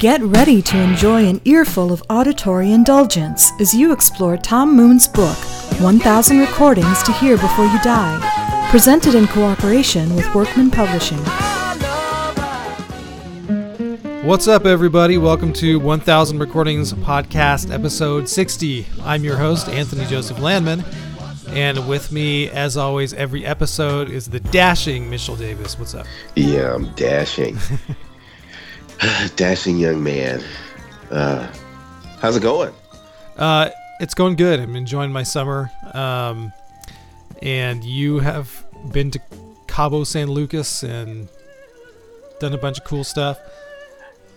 [0.00, 5.38] Get ready to enjoy an earful of auditory indulgence as you explore Tom Moon's book,
[5.80, 11.16] 1000 Recordings to Hear Before You Die, presented in cooperation with Workman Publishing.
[14.26, 15.16] What's up, everybody?
[15.16, 18.86] Welcome to 1000 Recordings Podcast, episode 60.
[19.02, 20.84] I'm your host, Anthony Joseph Landman,
[21.48, 25.78] and with me, as always, every episode is the dashing Mitchell Davis.
[25.78, 26.06] What's up?
[26.34, 27.56] Yeah, I'm dashing.
[29.36, 30.42] dashing young man.
[31.10, 31.50] Uh,
[32.20, 32.72] how's it going?
[33.36, 33.70] Uh,
[34.00, 34.60] it's going good.
[34.60, 35.70] I'm enjoying my summer.
[35.92, 36.52] Um,
[37.42, 39.20] and you have been to
[39.66, 41.28] Cabo San Lucas and
[42.40, 43.38] done a bunch of cool stuff.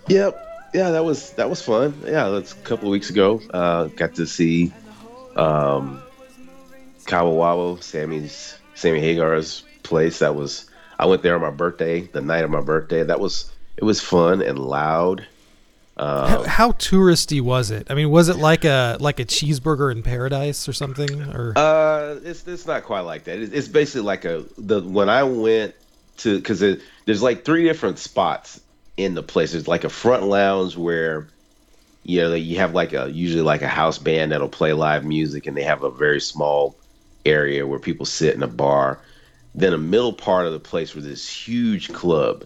[0.07, 0.45] Yep.
[0.73, 1.99] Yeah, that was that was fun.
[2.05, 3.41] Yeah, that's a couple of weeks ago.
[3.51, 4.71] Uh, got to see
[5.35, 6.01] um,
[7.07, 10.19] Cabo Wabo, Sammy's Sammy Hagar's place.
[10.19, 13.01] That was I went there on my birthday, the night of my birthday.
[13.01, 15.25] That was it was fun and loud.
[15.95, 17.87] Uh, how, how, touristy was it?
[17.89, 21.21] I mean, was it like a like a cheeseburger in paradise or something?
[21.33, 23.39] Or uh, it's it's not quite like that.
[23.39, 25.75] It's, it's basically like a the when I went
[26.17, 28.59] to because there's like three different spots
[28.97, 29.53] in the place.
[29.53, 31.27] There's like a front lounge where
[32.03, 35.47] you know you have like a usually like a house band that'll play live music,
[35.47, 36.75] and they have a very small
[37.25, 38.99] area where people sit in a bar.
[39.55, 42.45] Then a middle part of the place was this huge club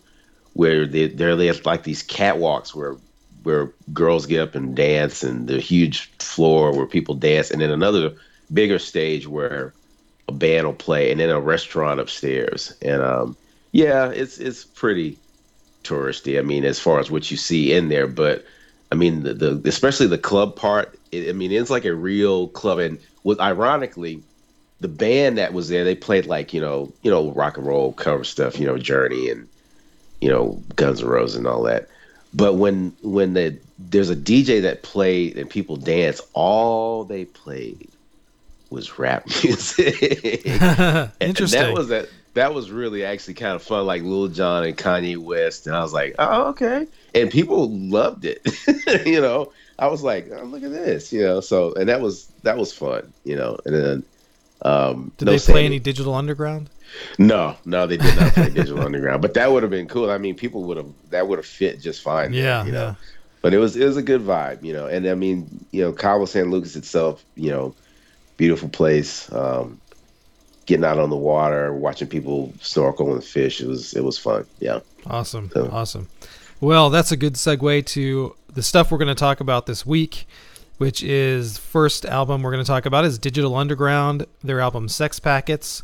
[0.53, 2.95] where they there there's like these catwalks where
[3.43, 7.71] where girls get up and dance, and the huge floor where people dance, and then
[7.71, 8.13] another
[8.53, 9.73] bigger stage where
[10.27, 12.73] a band will play, and then a restaurant upstairs.
[12.81, 13.35] And um,
[13.71, 15.17] yeah, it's it's pretty
[15.83, 16.39] touristy.
[16.39, 18.45] I mean, as far as what you see in there, but
[18.91, 20.97] I mean, the, the especially the club part.
[21.11, 24.21] It, I mean, it's like a real club, and with ironically,
[24.79, 27.93] the band that was there, they played like you know, you know, rock and roll
[27.93, 29.47] cover stuff, you know, Journey and
[30.23, 31.89] you know, Guns N' Roses and all that.
[32.33, 37.89] But when when the there's a DJ that played and people dance, all they played
[38.69, 40.45] was rap music.
[40.45, 41.11] Interesting.
[41.19, 44.77] And that was that that was really actually kind of fun, like Lil Jon and
[44.77, 48.47] Kanye West, and I was like, oh okay, and people loved it.
[49.05, 51.41] you know, I was like, oh, look at this, you know.
[51.41, 53.59] So and that was that was fun, you know.
[53.65, 54.03] And then,
[54.61, 56.69] um, did no they play any Digital Underground?
[57.17, 60.09] No, no, they did not play Digital Underground, but that would have been cool.
[60.09, 62.33] I mean, people would have that would have fit just fine.
[62.33, 62.85] Yeah, there, you know.
[62.85, 62.95] Yeah.
[63.41, 64.87] But it was it was a good vibe, you know.
[64.87, 67.75] And I mean, you know, Cabo San Lucas itself, you know,
[68.37, 69.31] beautiful place.
[69.31, 69.79] Um,
[70.65, 73.61] getting out on the water, watching people snorkel and fish.
[73.61, 74.45] It was it was fun.
[74.59, 74.79] Yeah.
[75.05, 75.49] Awesome.
[75.53, 75.69] So.
[75.71, 76.07] Awesome.
[76.61, 80.25] Well, that's a good segue to the stuff we're going to talk about this week,
[80.77, 85.19] which is first album we're going to talk about is Digital Underground, their album Sex
[85.19, 85.83] Packets.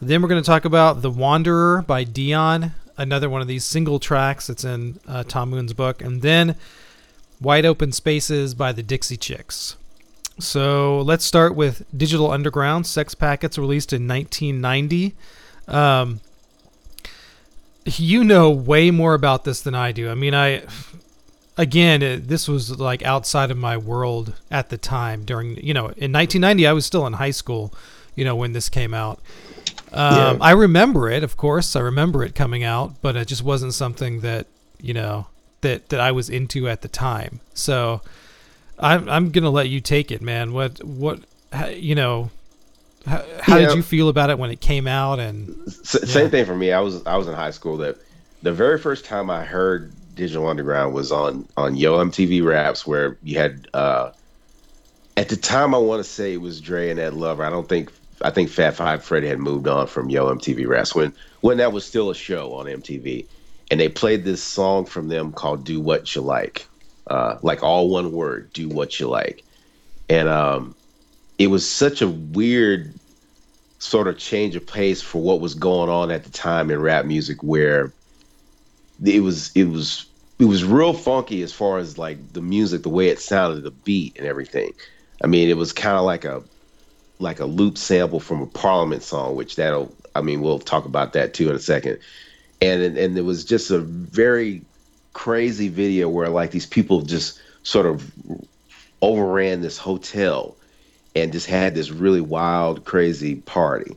[0.00, 3.98] Then we're going to talk about The Wanderer by Dion, another one of these single
[3.98, 6.54] tracks that's in uh, Tom Moon's book, and then
[7.40, 9.76] Wide Open Spaces by the Dixie Chicks.
[10.38, 12.86] So let's start with Digital Underground.
[12.86, 15.16] Sex Packets released in 1990.
[15.66, 16.20] Um,
[17.96, 20.10] you know way more about this than I do.
[20.10, 20.62] I mean, I
[21.56, 25.24] again, it, this was like outside of my world at the time.
[25.24, 27.74] During you know, in 1990, I was still in high school.
[28.14, 29.20] You know, when this came out.
[29.92, 30.38] Um, yeah.
[30.40, 31.76] I remember it, of course.
[31.76, 34.46] I remember it coming out, but it just wasn't something that
[34.80, 35.26] you know
[35.60, 37.40] that that I was into at the time.
[37.54, 38.00] So
[38.78, 40.52] I'm I'm gonna let you take it, man.
[40.52, 41.20] What what
[41.70, 42.30] you know?
[43.06, 43.68] How, how yeah.
[43.68, 45.18] did you feel about it when it came out?
[45.18, 46.08] And S- yeah.
[46.08, 46.72] same thing for me.
[46.72, 47.78] I was I was in high school.
[47.78, 47.96] That
[48.42, 53.16] the very first time I heard Digital Underground was on on Yo MTV Raps, where
[53.22, 54.12] you had uh,
[55.16, 57.44] at the time I want to say it was Dre and Ed Lover.
[57.44, 57.90] I don't think
[58.22, 61.72] I think Fab Five Freddy had moved on from Yo MTV Raps when when that
[61.72, 63.26] was still a show on MTV,
[63.70, 66.66] and they played this song from them called "Do What You Like."
[67.08, 69.44] uh, like all one word, do what you like.
[70.08, 70.74] And um,
[71.38, 72.94] it was such a weird
[73.78, 77.04] sort of change of pace for what was going on at the time in rap
[77.04, 77.92] music, where
[79.04, 80.06] it was it was
[80.38, 83.70] it was real funky as far as like the music, the way it sounded, the
[83.70, 84.72] beat and everything.
[85.22, 86.42] I mean, it was kind of like a
[87.18, 91.12] like a loop sample from a Parliament song, which that'll I mean we'll talk about
[91.14, 91.98] that too in a second.
[92.60, 94.62] And and it was just a very
[95.12, 98.10] crazy video where like these people just sort of
[99.02, 100.56] overran this hotel
[101.14, 103.96] and just had this really wild, crazy party.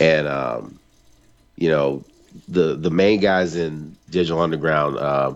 [0.00, 0.78] And um,
[1.56, 2.04] you know,
[2.48, 5.34] the the main guys in Digital Underground, uh,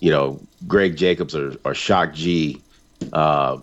[0.00, 2.60] you know, Greg Jacobs or, or Shock G,
[3.12, 3.58] uh,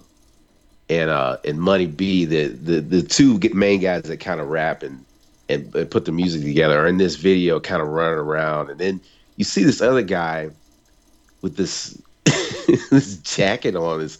[0.89, 4.83] and uh, and Money B, the the the two main guys that kind of rap
[4.83, 5.06] and,
[5.47, 8.80] and, and put the music together are in this video, kind of running around, and
[8.80, 9.00] then
[9.38, 10.50] you see this other guy
[11.41, 12.01] with this
[12.89, 14.18] this jacket on, this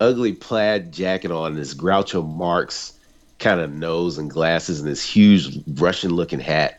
[0.00, 2.98] ugly plaid jacket on, this Groucho Marx
[3.38, 6.78] kind of nose and glasses, and this huge Russian looking hat.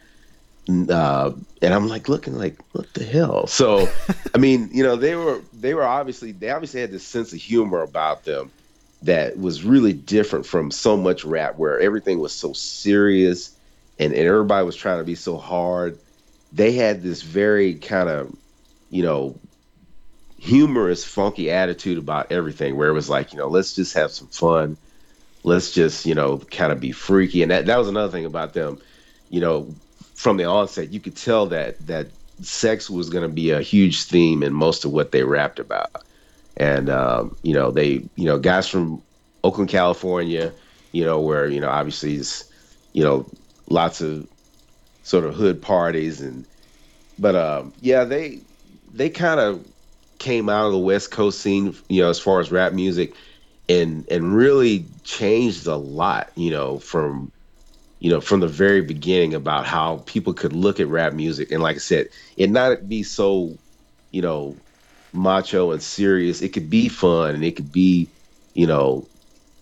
[0.70, 1.32] Uh,
[1.62, 3.48] and I'm like looking like what the hell?
[3.48, 3.90] So,
[4.36, 7.40] I mean, you know, they were they were obviously they obviously had this sense of
[7.40, 8.52] humor about them
[9.04, 13.56] that was really different from so much rap where everything was so serious
[14.00, 15.98] and, and everybody was trying to be so hard.
[16.52, 18.36] They had this very kind of,
[18.90, 19.40] you know,
[20.40, 24.28] humorous, funky attitude about everything where it was like, you know, let's just have some
[24.28, 24.78] fun.
[25.44, 27.42] Let's just, you know, kind of be freaky.
[27.44, 28.80] And that, that was another thing about them,
[29.30, 29.74] you know,
[30.16, 32.08] from the onset, you could tell that that
[32.42, 36.04] sex was going to be a huge theme in most of what they rapped about.
[36.58, 39.02] And, um, you know, they, you know, guys from
[39.44, 40.54] Oakland, California,
[40.92, 42.46] you know, where, you know, obviously it's,
[42.94, 43.30] you know,
[43.70, 44.28] lots of
[45.04, 46.46] sort of hood parties and,
[47.18, 48.42] but, um, yeah, they,
[48.94, 49.66] they kind of
[50.20, 53.14] came out of the West Coast scene, you know, as far as rap music,
[53.70, 57.32] and and really changed a lot, you know, from
[58.00, 61.52] you know from the very beginning about how people could look at rap music.
[61.52, 62.08] And, like I said,
[62.38, 63.58] it not be so,
[64.12, 64.63] you know,
[65.14, 66.42] macho and serious.
[66.42, 68.08] It could be fun and it could be,
[68.54, 69.08] you know,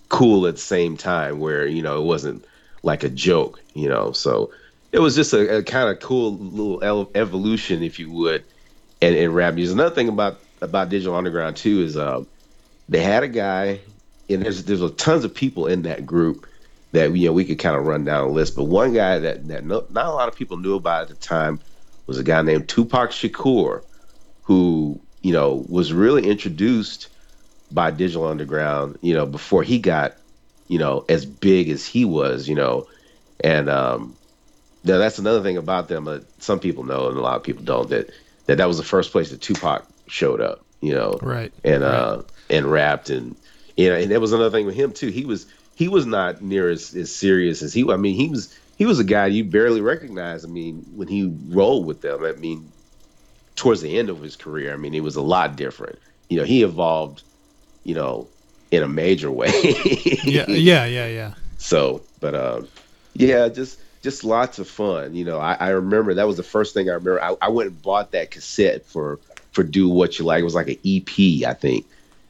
[0.10, 2.46] cool at the same time, where you know it wasn't
[2.84, 4.12] like a joke, you know.
[4.12, 4.52] So
[4.92, 8.44] it was just a, a kind of cool little evolution, if you would,
[9.02, 9.74] and in rap music.
[9.74, 12.24] Another thing about about Digital Underground too is uh,
[12.90, 13.80] they had a guy,
[14.30, 16.48] and there's there's tons of people in that group
[16.92, 18.56] that you know we could kind of run down a list.
[18.56, 21.16] But one guy that that no, not a lot of people knew about at the
[21.16, 21.60] time
[22.06, 23.84] was a guy named Tupac Shakur,
[24.44, 27.10] who you know was really introduced
[27.72, 30.16] by Digital Underground, you know, before he got
[30.68, 32.88] you know as big as he was, you know,
[33.40, 34.16] and um,
[34.84, 37.64] now that's another thing about them that some people know and a lot of people
[37.64, 38.10] don't that
[38.46, 41.90] that that was the first place that Tupac showed up, you know, right, and right.
[41.90, 43.36] uh, and rapped, and
[43.78, 45.08] you know, and that was another thing with him too.
[45.08, 45.46] He was
[45.76, 47.90] he was not near as, as serious as he.
[47.90, 50.44] I mean, he was he was a guy you barely recognize.
[50.44, 52.71] I mean, when he rolled with them, I mean,
[53.56, 56.00] towards the end of his career, I mean, it was a lot different.
[56.30, 57.24] You know, he evolved,
[57.84, 58.28] you know,
[58.72, 59.52] in a major way.
[60.24, 61.34] yeah, yeah, yeah, yeah.
[61.58, 62.68] So, but um,
[63.14, 65.14] yeah, just just lots of fun.
[65.14, 67.22] You know, I, I remember that was the first thing I remember.
[67.22, 69.20] I, I went and bought that cassette for
[69.52, 70.42] for Do What You Like.
[70.42, 71.86] It was like an EP, I think,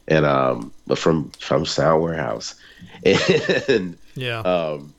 [0.08, 2.54] and um, but from from Sound Warehouse,
[3.68, 4.92] and yeah, um,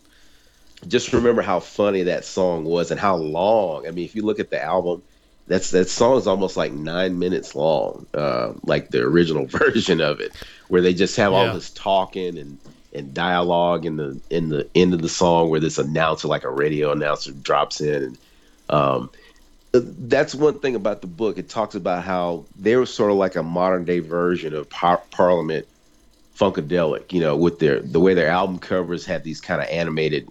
[0.87, 3.87] just remember how funny that song was and how long.
[3.87, 5.03] I mean, if you look at the album,
[5.47, 10.19] that's that song is almost like nine minutes long, uh, like the original version of
[10.19, 10.33] it,
[10.67, 12.57] where they just have all this talking and
[12.93, 16.49] and dialogue in the in the end of the song where this announcer, like a
[16.49, 18.17] radio announcer, drops in and
[18.69, 19.09] um,
[19.73, 21.37] that's one thing about the book.
[21.37, 25.01] It talks about how they were sort of like a modern day version of par-
[25.11, 25.67] Parliament
[26.37, 30.27] Funkadelic, you know, with their the way their album covers had these kind of animated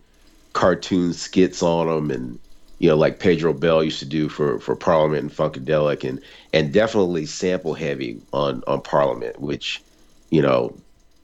[0.52, 2.38] cartoon skits on them, and
[2.82, 6.20] you know, like Pedro Bell used to do for for Parliament and Funkadelic, and
[6.52, 9.82] and definitely sample heavy on on Parliament, which
[10.28, 10.76] you know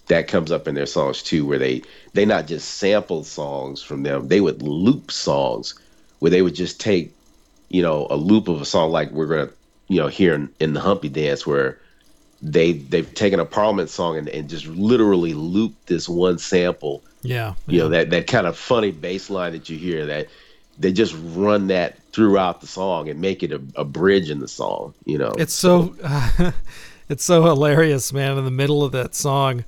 [0.07, 1.83] that comes up in their songs too, where they
[2.15, 5.79] they not just sample songs from them, they would loop songs
[6.21, 7.13] where they would just take
[7.69, 9.51] you know, a loop of a song like we're gonna,
[9.89, 11.79] you know, hear in, in the Humpty Dance where
[12.41, 17.03] they they've taken a Parliament song and, and just literally looped this one sample.
[17.23, 17.55] Yeah.
[17.67, 20.29] You know, that that kind of funny bass line that you hear that
[20.79, 24.49] they just run that throughout the song and make it a, a bridge in the
[24.49, 25.33] song, you know.
[25.39, 26.53] It's so uh,
[27.09, 29.65] it's so hilarious, man, in the middle of that song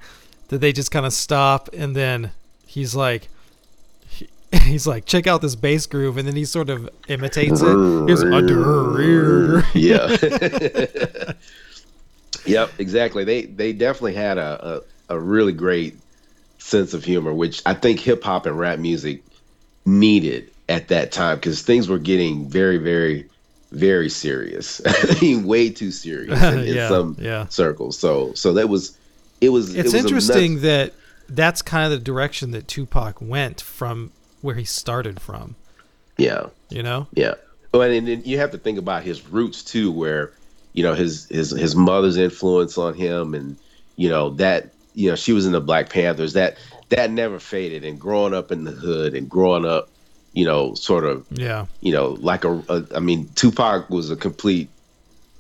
[0.49, 2.33] that they just kind of stop and then
[2.67, 3.29] he's like
[4.64, 8.09] he's like, check out this bass groove, and then he sort of imitates it.
[8.09, 8.23] He's
[9.75, 10.17] yeah.
[12.47, 13.25] yep, exactly.
[13.25, 15.99] They they definitely had a, a, a really great
[16.59, 19.23] sense of humor, which I think hip hop and rap music
[19.87, 23.28] needed at that time because things were getting very, very,
[23.72, 24.80] very serious.
[24.86, 27.46] I mean, way too serious in, in yeah, some yeah.
[27.48, 27.98] circles.
[27.98, 28.96] So so that was
[29.40, 29.74] it was.
[29.74, 30.94] It's it was interesting that
[31.28, 35.56] that's kind of the direction that Tupac went from where he started from.
[36.16, 36.46] Yeah.
[36.70, 37.06] You know?
[37.14, 37.34] Yeah.
[37.72, 40.32] Well, and, and you have to think about his roots too, where,
[40.72, 43.56] you know, his his his mother's influence on him and,
[43.96, 46.32] you know, that you know, she was in the Black Panthers.
[46.32, 46.56] That
[46.88, 49.89] that never faded and growing up in the hood and growing up,
[50.32, 51.66] you know, sort of Yeah.
[51.80, 54.68] You know, like a, a I mean, Tupac was a complete,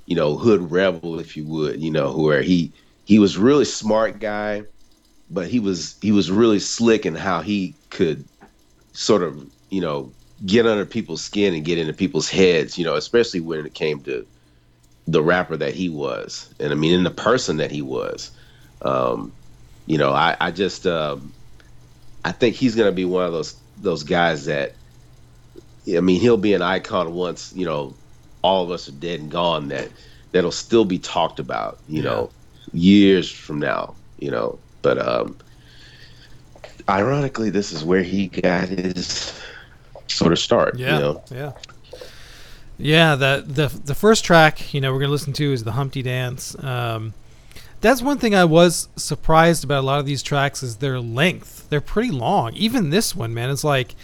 [0.06, 2.72] you know, hood rebel, if you would, you know, where he
[3.04, 4.64] he was really smart guy,
[5.28, 8.24] but he was he was really slick in how he could
[8.92, 10.12] sort of you know
[10.44, 14.00] get under people's skin and get into people's heads you know especially when it came
[14.00, 14.26] to
[15.06, 18.30] the rapper that he was, and I mean in the person that he was.
[18.82, 19.32] Um,
[19.86, 21.32] you know, I, I just um,
[22.24, 24.74] I think he's gonna be one of those those guys that
[25.88, 27.94] I mean he'll be an icon once you know
[28.42, 29.88] all of us are dead and gone that
[30.32, 32.10] that'll still be talked about you Yeah.
[32.10, 32.30] know
[32.72, 35.36] years from now you know but um
[36.88, 39.32] ironically this is where he got his
[40.08, 41.52] sort of start Yeah, you know yeah,
[42.78, 43.14] yeah.
[43.14, 46.56] The the the first track, you know, we're gonna listen to is the Humpty Dance.
[46.62, 47.14] Um,
[47.80, 51.68] that's one thing I was surprised about a lot of these tracks is their length.
[51.70, 52.54] They're pretty long.
[52.54, 53.94] Even this one, man, is like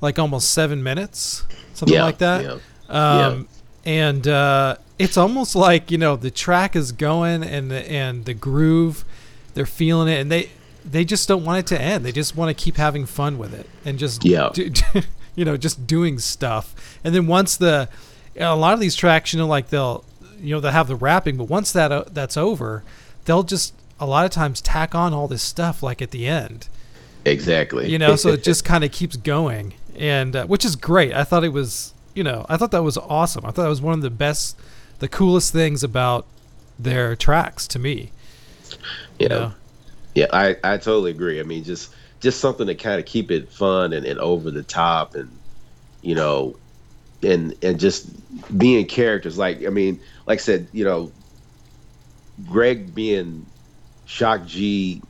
[0.00, 2.60] like almost seven minutes, something yeah like that.
[2.88, 3.26] yeah.
[3.26, 3.48] Um,
[3.86, 8.34] and uh, it's almost like you know the track is going and the and the
[8.34, 9.04] groove,
[9.54, 10.50] they're feeling it, and they
[10.84, 12.04] they just don't want it to end.
[12.04, 14.50] They just want to keep having fun with it and just Yeah.
[14.52, 14.70] do,
[15.34, 16.98] you know just doing stuff.
[17.02, 17.88] And then once the
[18.38, 20.04] a lot of these tracks, you know, like they'll
[20.38, 22.82] you know they'll have the rapping, but once that uh, that's over,
[23.24, 26.68] they'll just a lot of times tack on all this stuff like at the end
[27.24, 31.12] exactly you know so it just kind of keeps going and uh, which is great
[31.14, 33.82] i thought it was you know i thought that was awesome i thought that was
[33.82, 34.58] one of the best
[35.00, 36.26] the coolest things about
[36.78, 38.10] their tracks to me
[38.70, 38.76] yeah
[39.18, 39.52] you know?
[40.14, 41.40] Yeah, I, I totally agree.
[41.40, 44.62] I mean, just just something to kind of keep it fun and, and over the
[44.62, 45.30] top, and
[46.02, 46.56] you know,
[47.22, 48.08] and and just
[48.56, 49.36] being characters.
[49.36, 51.10] Like I mean, like I said, you know,
[52.46, 53.44] Greg being
[54.06, 55.02] Shock G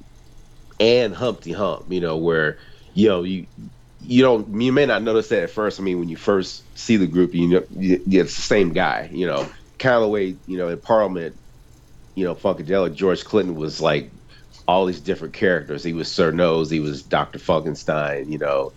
[0.81, 1.85] and Humpty Hump.
[1.91, 2.57] You know, where
[2.95, 3.47] you know you
[4.07, 5.81] you don't you may not notice that at first.
[5.81, 9.09] I mean, when you first see the group, you know, you, it's the same guy.
[9.13, 11.37] You know, kind of the way you know in Parliament.
[12.15, 14.11] You know, Funkadelic George Clinton was like
[14.69, 15.83] all these different characters.
[15.83, 16.71] He was Sir Nose.
[16.71, 18.31] He was Doctor Funkenstein.
[18.31, 18.73] You know,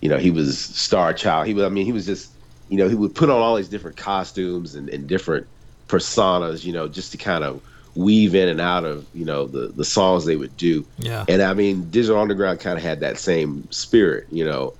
[0.00, 1.46] you know he was Star Child.
[1.46, 1.64] He was.
[1.64, 2.32] I mean, he was just.
[2.68, 5.48] You know, he would put on all these different costumes and, and different
[5.88, 6.64] personas.
[6.64, 7.60] You know, just to kind of
[7.94, 10.86] weave in and out of you know the the songs they would do.
[10.98, 14.26] yeah And I mean, Digital Underground kind of had that same spirit.
[14.30, 14.74] You know,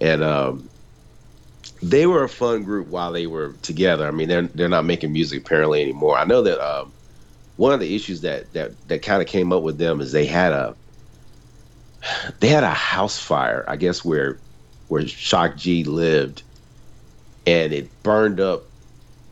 [0.00, 0.68] and um,
[1.82, 4.06] they were a fun group while they were together.
[4.06, 6.16] I mean, they're they're not making music apparently anymore.
[6.16, 6.92] I know that um,
[7.56, 10.26] one of the issues that that that kind of came up with them is they
[10.26, 10.74] had a
[12.40, 14.38] they had a house fire, I guess, where
[14.88, 16.42] where Shock G lived,
[17.46, 18.64] and it burned up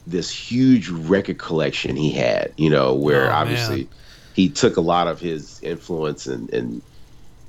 [0.07, 2.55] this huge record collection he had.
[2.57, 3.33] You know, where Oh, man.
[3.43, 3.91] obviously
[4.33, 6.83] he took a lot of his influence and and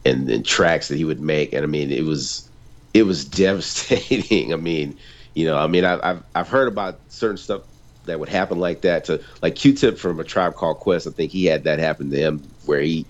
[0.06, 2.52] and, and tracks that he would make, and I mean, it was
[2.94, 4.54] it was devastating.
[4.54, 5.00] I mean,
[5.36, 7.64] you know, I mean, I've I've, I've heard about certain stuff
[8.06, 11.08] that would happen like that to like Q-Tip from a tribe called Quest.
[11.08, 13.10] I think he had that happen to him where he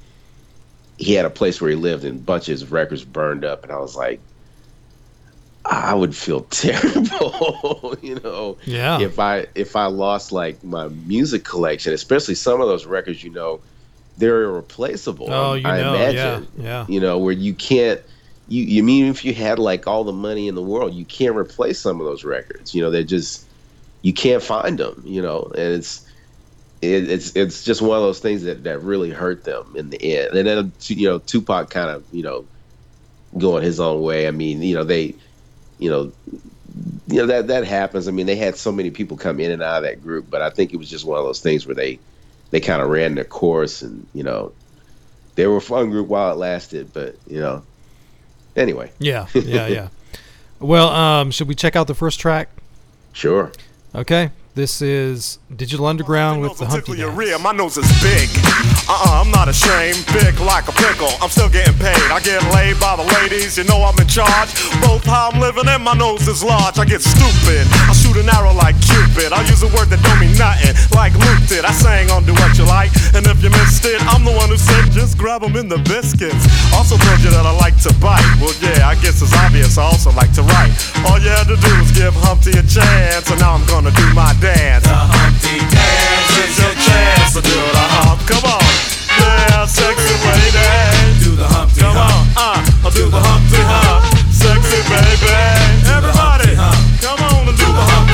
[0.97, 3.79] he had a place where he lived and bunches of records burned up, and I
[3.79, 4.23] was like,
[5.65, 11.45] I would feel terrible, you know, yeah if I if I lost like my music
[11.45, 13.61] collection, especially some of those records, you know,
[14.17, 15.27] they're irreplaceable.
[15.29, 18.01] oh you I know imagine yeah yeah you know, where you can't
[18.47, 21.35] you you mean if you had like all the money in the world, you can't
[21.35, 22.73] replace some of those records.
[22.73, 23.47] You know, they're just
[24.01, 26.05] you can't find them, you know, and it's
[26.81, 30.17] it, it's it's just one of those things that that really hurt them in the
[30.17, 30.35] end.
[30.35, 32.45] And then you know, Tupac kind of, you know,
[33.37, 34.27] going his own way.
[34.27, 35.15] I mean, you know, they
[35.79, 36.11] you know,
[37.07, 38.07] you know that that happens.
[38.07, 40.41] I mean, they had so many people come in and out of that group, but
[40.41, 41.99] I think it was just one of those things where they
[42.51, 44.51] they kind of ran their course, and you know,
[45.35, 46.93] they were a fun group while it lasted.
[46.93, 47.63] But you know,
[48.55, 49.87] anyway, yeah yeah yeah
[50.59, 52.47] well um should we check out the first track
[53.11, 53.51] sure.
[53.93, 57.89] okay this is digital underground with the humpty Tickle your dance rear, my nose is
[58.01, 58.72] big.
[58.93, 61.09] Uh-uh, I'm not ashamed, big like a pickle.
[61.17, 61.97] I'm still getting paid.
[62.13, 64.53] I get laid by the ladies, you know I'm in charge.
[64.85, 66.77] Both how I'm living and my nose is large.
[66.77, 67.65] I get stupid.
[67.89, 69.33] I shoot an arrow like Cupid.
[69.33, 71.65] I use a word that don't mean nothing, like Luke did.
[71.65, 74.53] I sang on Do What You Like, and if you missed it, I'm the one
[74.53, 76.45] who said just grab 'em in the biscuits.
[76.77, 78.21] Also told you that I like to bite.
[78.37, 79.81] Well, yeah, I guess it's obvious.
[79.81, 80.69] I also like to write.
[81.09, 84.05] All you had to do was give Humpty a chance, and now I'm gonna do
[84.13, 84.85] my dance.
[84.85, 88.21] The Humpty Dance It's your chance to do the hump.
[88.29, 88.82] Come on.
[92.35, 94.03] Uh, I'll do the Humpty Hump.
[94.33, 95.33] Sexy baby.
[95.85, 96.55] Everybody.
[97.01, 98.09] Come on and do the Hump.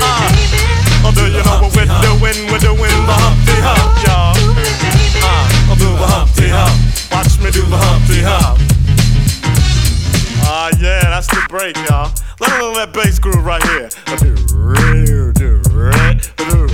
[0.00, 2.38] Uh, do you know we're doing?
[2.52, 3.40] We're doing the Hump,
[4.04, 4.36] y'all.
[4.36, 6.28] Uh, I'll do the Hump.
[7.10, 8.04] Watch me do the Hump.
[10.44, 12.10] Ah, yeah, that's the break, y'all.
[12.80, 13.90] That bass groove right here.
[14.06, 16.00] I'll do real, do do
[16.36, 16.68] do.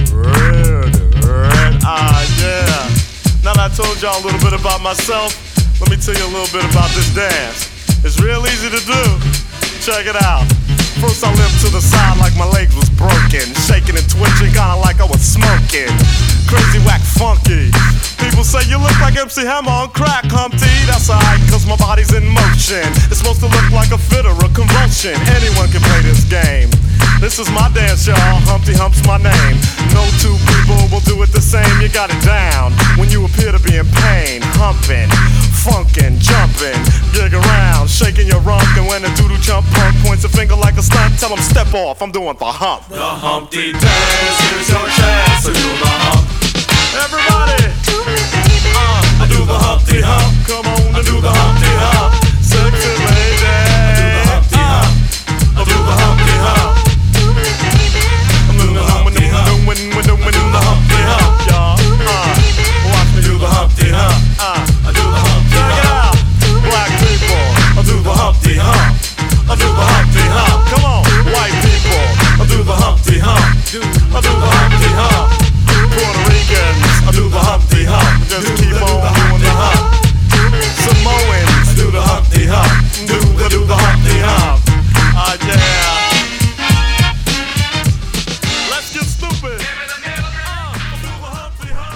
[1.83, 3.43] Ah, yeah.
[3.43, 5.35] Now I told y'all a little bit about myself,
[5.81, 7.69] let me tell you a little bit about this dance.
[8.05, 9.03] It's real easy to do.
[9.85, 10.47] Check it out.
[11.01, 13.45] First I limped to the side like my legs was broken.
[13.69, 15.93] Shaking and twitching, kinda like I was smoking.
[16.49, 17.69] Crazy, whack, funky.
[18.17, 20.73] People say you look like MC Hammer on crack, Humpty.
[20.89, 22.89] That's alright, cause my body's in motion.
[23.13, 25.15] It's supposed to look like a fit or a convulsion.
[25.37, 26.73] Anyone can play this game.
[27.21, 28.17] This is my dance, y'all.
[28.45, 29.57] Humpty Hump's my name.
[29.97, 31.69] No two people will do it the same.
[31.81, 34.41] You got it down when you appear to be in pain.
[34.61, 35.09] Humping,
[35.67, 36.79] funkin', jumpin',
[37.13, 38.63] gig around, shaking your rump.
[38.79, 41.75] And when a doodle chump punk points a finger like a stunt, tell him step
[41.75, 42.01] off.
[42.01, 42.87] I'm doing the hump.
[42.89, 46.23] The Humpty Dance, here's your chance to do the hump.
[47.03, 47.67] Everybody,
[48.79, 50.31] uh, I do the Humpty Hump.
[50.47, 52.26] Come on, I do the Humpty Hump.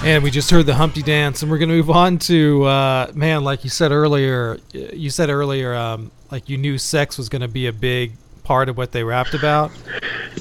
[0.02, 3.44] And we just heard the Humpty Dance, and we're gonna move on to uh, man,
[3.44, 4.58] like you said earlier.
[4.72, 8.14] You said earlier, um, like you knew sex was gonna be a big
[8.50, 9.70] part of what they rapped about.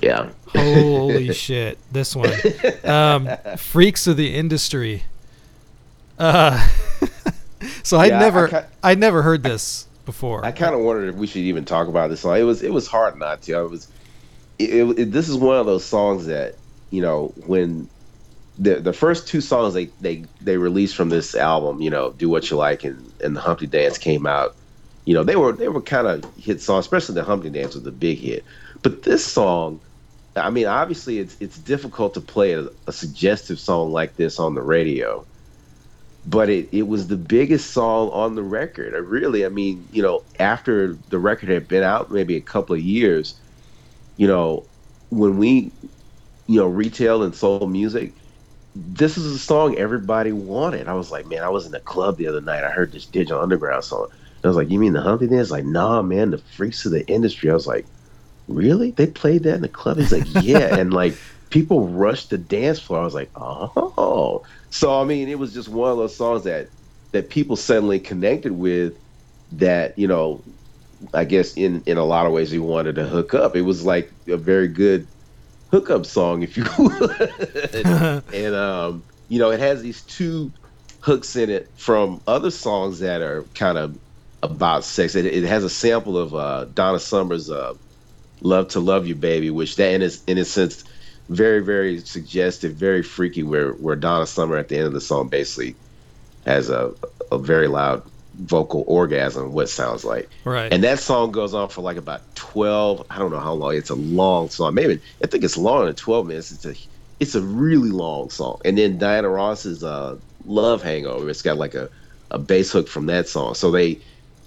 [0.02, 0.32] Yeah.
[0.48, 2.34] Holy shit, this one,
[2.84, 5.04] um, freaks of the industry.
[6.18, 6.58] Uh,
[7.84, 10.44] so I'd Yeah, never, I ca- I'd never heard this before.
[10.44, 12.36] I kind of wondered if we should even talk about this song.
[12.36, 13.60] It was it was hard not to.
[13.60, 13.88] It was
[14.58, 16.56] it, it, it- this is one of those songs that
[16.90, 17.88] you know when
[18.58, 22.28] the the first two songs they they they released from this album, you know, do
[22.28, 24.56] what you like and and the Humpty Dance came out.
[25.10, 27.88] You know, they were they were kind of hit songs, especially the Humpty Dance was
[27.88, 28.46] a big hit.
[28.84, 29.82] But this song,
[30.36, 34.54] I mean, obviously it's it's difficult to play a, a suggestive song like this on
[34.54, 35.26] the radio
[36.26, 38.94] but it, it was the biggest song on the record.
[38.94, 42.76] I really, I mean, you know, after the record had been out maybe a couple
[42.76, 43.40] of years,
[44.18, 44.64] you know,
[45.10, 45.72] when we,
[46.46, 48.14] you know, retail and sold music,
[48.76, 50.88] this is a song everybody wanted.
[50.88, 52.64] I was like, man, I was in a club the other night.
[52.64, 54.08] I heard this Digital Underground song.
[54.42, 55.52] And I was like, you mean the Humpty Dance?
[55.52, 57.50] Like, nah, man, the freaks of the industry.
[57.50, 57.86] I was like,
[58.48, 58.92] really?
[58.92, 59.98] They played that in the club?
[59.98, 60.76] He's like, yeah.
[60.80, 61.16] and like,
[61.50, 63.02] people rushed the dance floor.
[63.02, 64.44] I was like, oh.
[64.70, 66.70] So I mean, it was just one of those songs that
[67.12, 68.98] that people suddenly connected with.
[69.54, 70.42] That you know,
[71.14, 73.56] I guess in in a lot of ways, we wanted to hook up.
[73.56, 75.08] It was like a very good
[75.72, 77.74] hookup song, if you would.
[78.34, 80.52] and um, you know, it has these two
[81.02, 83.98] hooks in it from other songs that are kind of
[84.44, 85.16] about sex.
[85.16, 87.74] It, it has a sample of uh, Donna Summer's uh,
[88.42, 90.84] "Love to Love You, Baby," which that in its in a sense
[91.30, 93.44] very very suggestive, very freaky.
[93.44, 95.76] Where where Donna Summer at the end of the song basically
[96.46, 96.94] has a
[97.32, 98.04] a very loud
[98.36, 99.52] vocal orgasm.
[99.52, 100.30] What sounds like.
[100.46, 100.72] right.
[100.72, 103.06] And that song goes on for like about twelve.
[103.10, 103.76] I don't know how long.
[103.76, 104.74] It's a long song.
[104.74, 106.52] Maybe I think it's longer than twelve minutes.
[106.52, 106.76] It's a
[107.20, 108.62] it's a really long song.
[108.64, 111.90] And then Diana Ross's uh, "Love Hangover." It's got like a
[112.32, 113.56] a bass hook from that song.
[113.56, 114.00] So they,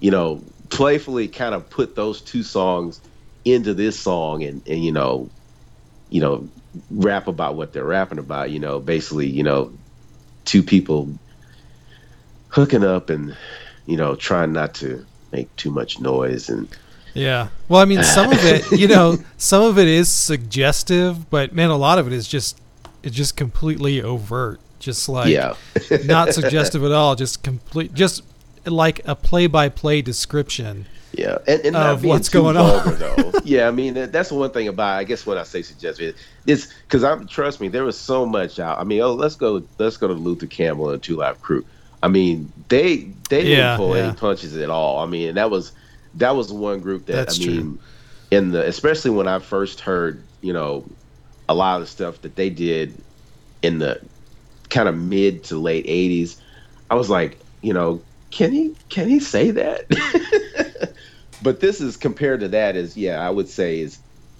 [0.02, 3.00] you know, playfully kind of put those two songs
[3.44, 5.30] into this song, and and you know,
[6.10, 6.48] you know,
[6.90, 8.50] rap about what they're rapping about.
[8.50, 9.72] You know, basically, you know,
[10.44, 11.08] two people
[12.48, 13.34] hooking up and
[13.86, 16.68] you know trying not to make too much noise and
[17.14, 17.48] Yeah.
[17.68, 21.70] Well, I mean, some of it, you know, some of it is suggestive, but man,
[21.70, 22.60] a lot of it is just
[23.04, 24.58] it's just completely overt.
[24.80, 25.54] Just like yeah
[26.06, 28.24] not suggestive at all, just complete just
[28.66, 30.86] like a play-by-play description.
[31.12, 32.98] Yeah, and, and of what's going on.
[32.98, 33.32] though.
[33.44, 34.98] yeah, I mean that, that's the one thing about.
[34.98, 37.68] I guess when I say suggestive, is because I'm trust me.
[37.68, 38.78] There was so much out.
[38.78, 41.66] I mean, oh, let's go, let's go to Luther Campbell and Two Live Crew.
[42.02, 42.96] I mean, they
[43.28, 44.04] they didn't Yeah, pull yeah.
[44.04, 45.00] any punches at all.
[45.00, 45.72] I mean, that was
[46.14, 47.52] that was the one group that That's I true.
[47.54, 47.78] mean,
[48.30, 50.84] in the especially when I first heard, you know,
[51.46, 52.94] a lot of the stuff that they did
[53.60, 54.00] in the
[54.70, 56.36] kind of mid to late '80s.
[56.90, 58.00] I was like, you know,
[58.32, 60.94] can he can he say that?
[61.42, 63.98] but this is compared to that is yeah, I would say is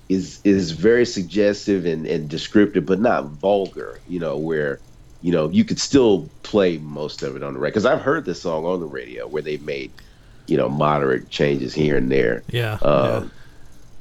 [0.08, 4.00] is is very suggestive and, and descriptive, but not vulgar.
[4.08, 4.80] You know, where
[5.20, 7.74] you know you could still play most of it on the record.
[7.74, 9.92] Because I've heard this song on the radio where they've made
[10.48, 12.42] you know moderate changes here and there.
[12.48, 12.74] Yeah.
[12.82, 13.30] Um,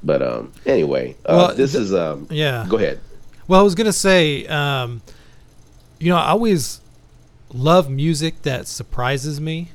[0.04, 2.66] But um, anyway, uh, Well, this th- is um, yeah.
[2.68, 3.00] Go ahead.
[3.48, 5.02] Well, I was gonna say, um,
[6.00, 6.82] you know, I always
[7.54, 9.70] love music that surprises me.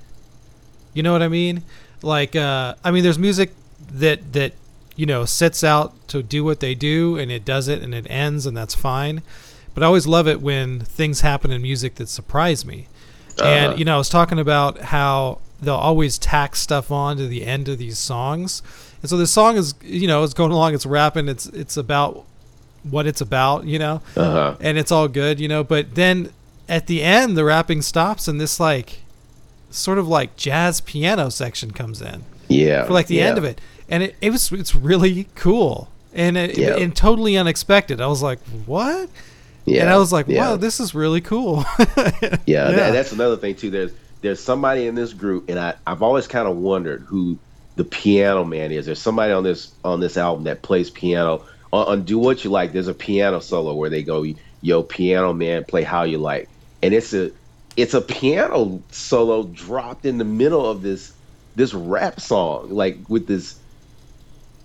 [0.96, 1.62] You know what I mean?
[2.02, 3.52] Like, uh, I mean, there's music
[3.92, 4.52] that that
[4.96, 8.06] you know, sets out to do what they do and it does it and it
[8.08, 9.20] ends and that's fine.
[9.74, 12.88] But I always love it when things happen in music that surprise me.
[13.38, 13.44] Uh-huh.
[13.46, 17.44] And you know, I was talking about how they'll always tack stuff on to the
[17.44, 18.62] end of these songs.
[19.02, 22.24] And so this song is, you know, it's going along, it's rapping, it's it's about
[22.82, 24.56] what it's about, you know, Uh-huh.
[24.60, 25.62] and it's all good, you know.
[25.62, 26.30] But then
[26.70, 29.00] at the end, the rapping stops, and this like
[29.76, 32.84] sort of like jazz piano section comes in Yeah.
[32.84, 33.24] for like the yeah.
[33.26, 36.76] end of it, and it, it was it's really cool and it, Yeah.
[36.76, 38.00] and totally unexpected.
[38.00, 39.08] I was like, what?
[39.64, 39.82] Yeah.
[39.82, 40.50] And I was like, yeah.
[40.50, 41.64] wow, this is really cool.
[42.46, 43.70] Yeah, That, that's another thing too.
[43.70, 47.38] There's there's somebody in this group, and I I've always kind of wondered who
[47.76, 48.86] the piano man is.
[48.86, 51.42] There's somebody on this on this album that plays piano.
[51.72, 54.24] On, on Do What You Like, there's a piano solo where they go,
[54.62, 56.48] "Yo, piano man, play how you like,"
[56.82, 57.32] and it's a
[57.76, 61.12] it's a piano solo dropped in the middle of this
[61.54, 63.58] this rap song, like with this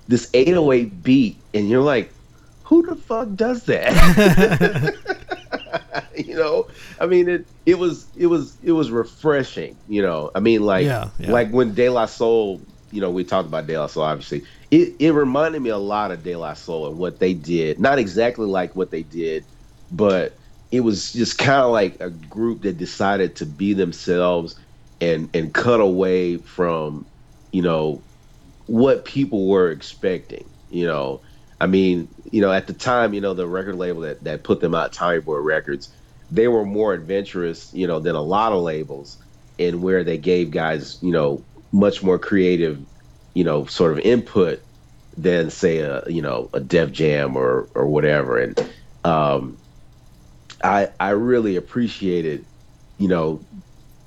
[0.08, 2.12] this 808 beat, and you're like,
[2.64, 4.96] who the fuck does that?
[6.18, 6.68] you know,
[7.00, 9.76] I mean, it it was it was it was refreshing.
[9.88, 11.32] You know, I mean, like Yeah, yeah.
[11.32, 14.04] like when De La Soul, you know, we talked about De La Soul.
[14.04, 17.80] Obviously, it it reminded me a lot of De La Soul and what they did.
[17.80, 19.46] Not exactly like what they did,
[19.92, 20.34] but
[20.72, 24.56] it was just kind of like a group that decided to be themselves
[25.02, 27.06] and and cut away from,
[27.52, 28.02] you know,
[28.68, 30.50] what people were expecting.
[30.70, 31.22] You know,
[31.60, 34.62] I mean, you know, at the time, you know, the record label that, that put
[34.62, 35.94] them out, Tommy Boy Records,
[36.30, 39.18] they were more adventurous, you know, than a lot of labels,
[39.58, 42.80] in where they gave guys, you know, much more creative,
[43.34, 44.64] you know, sort of input
[45.18, 48.38] than say a, you know, a Def Jam or or whatever.
[48.38, 48.70] And
[49.04, 49.58] um,
[50.64, 52.46] I I really appreciated,
[52.98, 53.42] you know,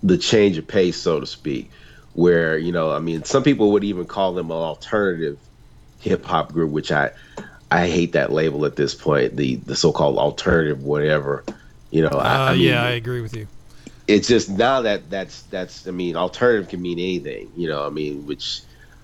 [0.02, 1.70] the change of pace, so to speak,
[2.14, 5.38] where you know, I mean, some people would even call them an alternative
[6.00, 7.10] hip hop group, which I
[7.70, 11.44] I hate that label at this point, the the so called alternative whatever.
[11.90, 13.46] You know, I, uh, I mean, yeah, I agree with you.
[14.06, 17.50] it's just now that that's that's I mean, alternative can mean anything.
[17.56, 18.60] You know, I mean, which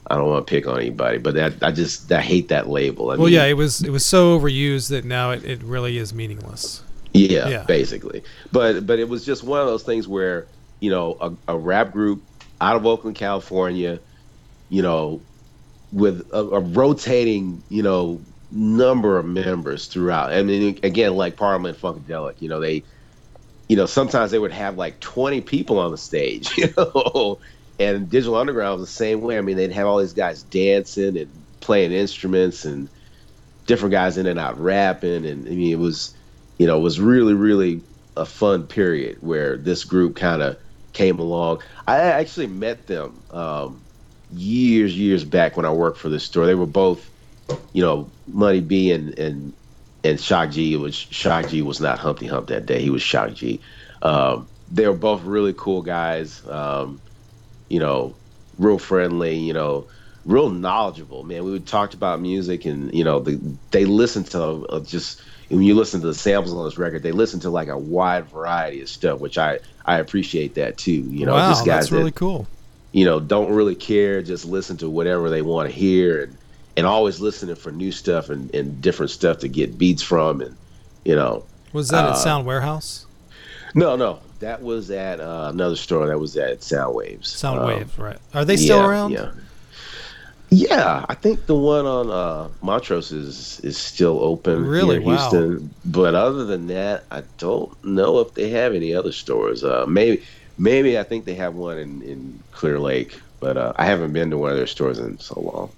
[0.06, 3.10] I don't want to pick on anybody, but that I just I hate that label.
[3.10, 5.96] I Well, mean, yeah, it was it was so overused that now it, it really
[5.98, 6.82] is meaningless.
[7.12, 7.64] Yeah, Yeah.
[7.64, 8.22] basically.
[8.52, 10.48] But but it was just one of those things where
[10.80, 12.24] you know a, a rap group
[12.60, 14.00] out of Oakland, California,
[14.68, 15.26] you know,
[15.92, 20.32] with a, a rotating you know number of members throughout.
[20.32, 22.84] I mean, again, like Parliament Funkadelic, you know, they,
[23.68, 27.40] you know, sometimes they would have like twenty people on the stage, you know.
[27.78, 29.38] And Digital Underground was the same way.
[29.38, 32.90] I mean, they'd have all these guys dancing and playing instruments and
[33.66, 36.14] different guys in and out rapping, and I mean, it was
[36.60, 37.86] you know, it was really, really
[38.18, 40.58] a fun period where this group kind of
[40.92, 41.62] came along.
[41.86, 43.86] I actually met them um,
[44.28, 46.44] years, years back when I worked for this store.
[46.44, 47.10] They were both,
[47.72, 49.54] you know, Money B and and
[50.04, 50.76] and Shock G.
[50.76, 52.82] Which Shock G was not Humpty Hump that day.
[52.82, 53.62] He was Shock G.
[54.02, 56.46] Um, they were both really cool guys.
[56.46, 57.00] Um,
[57.70, 58.18] you know,
[58.58, 59.38] real friendly.
[59.38, 59.88] You know,
[60.26, 61.24] real knowledgeable.
[61.24, 65.22] Man, we would talked about music, and you know, the, they listened to uh, just
[65.50, 68.26] when you listen to the samples on this record, they listen to like a wide
[68.26, 70.92] variety of stuff, which I I appreciate that too.
[70.92, 72.46] You know, wow, just guys that's really that cool.
[72.92, 76.36] you know don't really care, just listen to whatever they want to hear, and
[76.76, 80.56] and always listening for new stuff and, and different stuff to get beats from, and
[81.04, 83.06] you know, Was that uh, at Sound Warehouse?
[83.74, 86.06] no, no, that was at uh, another store.
[86.06, 87.26] That was at Soundwaves.
[87.26, 88.18] Sound Um, right?
[88.34, 89.12] Are they still yeah, around?
[89.12, 89.30] Yeah.
[90.52, 94.94] Yeah, I think the one on uh, Montrose is is still open Really?
[94.96, 95.16] here in Wow.
[95.30, 95.70] Houston.
[95.84, 99.62] But other than that, I don't know if they have any other stores.
[99.62, 100.22] Uh, maybe
[100.58, 104.30] maybe I think they have one in, in Clear Lake, but uh, I haven't been
[104.30, 105.70] to one of their stores in so long.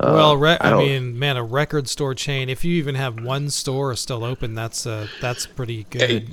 [0.00, 2.48] Uh, well, re- I, don't- mean, man, a record store chain.
[2.48, 6.28] If you even have one store still open, that's uh, that's pretty good.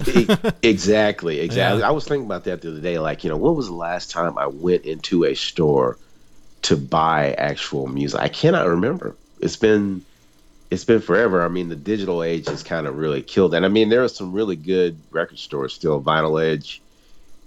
[0.64, 1.82] Exactly, exactly.
[1.82, 1.88] Yeah.
[1.88, 2.98] I was thinking about that the other day.
[2.98, 6.00] Like, you know, when was the last time I went into a store
[6.64, 8.20] to buy actual music?
[8.20, 9.16] I cannot remember.
[9.40, 10.04] It's been
[10.72, 11.44] it's been forever.
[11.44, 13.64] I mean, the digital age has kind of really killed that.
[13.66, 16.02] I mean, there are some really good record stores still.
[16.02, 16.82] Vinyl Edge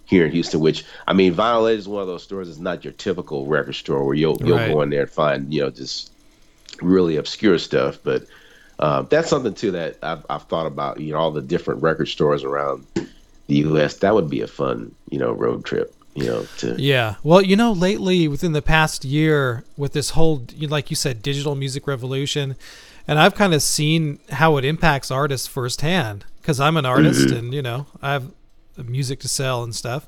[0.07, 2.49] here in Houston, which I mean, Vinyl Edge is one of those stores.
[2.49, 4.73] It's not your typical record store where you'll you'll Right.
[4.73, 6.11] go in there and find you know just
[6.81, 8.27] really obscure stuff, but.
[8.79, 10.99] Uh, that's something too that I've, I've thought about.
[10.99, 12.85] You know, all the different record stores around
[13.47, 13.99] the U.S.
[13.99, 15.95] That would be a fun, you know, road trip.
[16.15, 17.15] You know, to Yeah.
[17.23, 21.55] Well, you know, lately within the past year, with this whole, like you said, digital
[21.55, 22.57] music revolution,
[23.09, 27.55] and I've kind of seen how it impacts artists firsthand because I'm an artist and,
[27.55, 28.31] you know, I have
[28.77, 30.07] music to sell and stuff.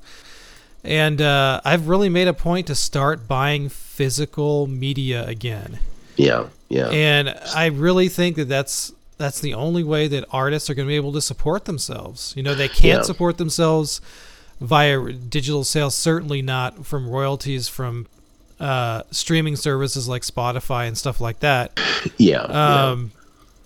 [0.82, 5.78] And uh, I've really made a point to start buying physical media again.
[6.16, 6.88] yeah, Yeah.
[6.88, 10.90] And I really think that that's that's the only way that artists are going to
[10.90, 12.34] be able to support themselves.
[12.36, 13.02] You know, they can't Yeah.
[13.02, 14.00] support themselves
[14.60, 15.94] via digital sales.
[15.94, 18.06] Certainly not from royalties from
[18.60, 21.78] uh, streaming services like Spotify and stuff like that.
[22.16, 22.46] yeah.
[22.48, 22.86] yeah.
[22.90, 23.12] Um,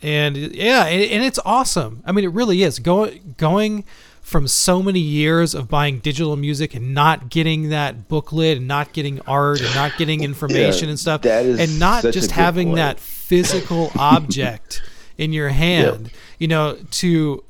[0.00, 2.02] and yeah, and, and it's awesome.
[2.06, 3.84] I mean, it really is going going
[4.22, 8.92] from so many years of buying digital music and not getting that booklet and not
[8.92, 12.76] getting art and not getting information Yeah, and stuff, and not just having point.
[12.76, 14.82] that physical object
[15.16, 16.10] in your hand.
[16.38, 17.42] You know, to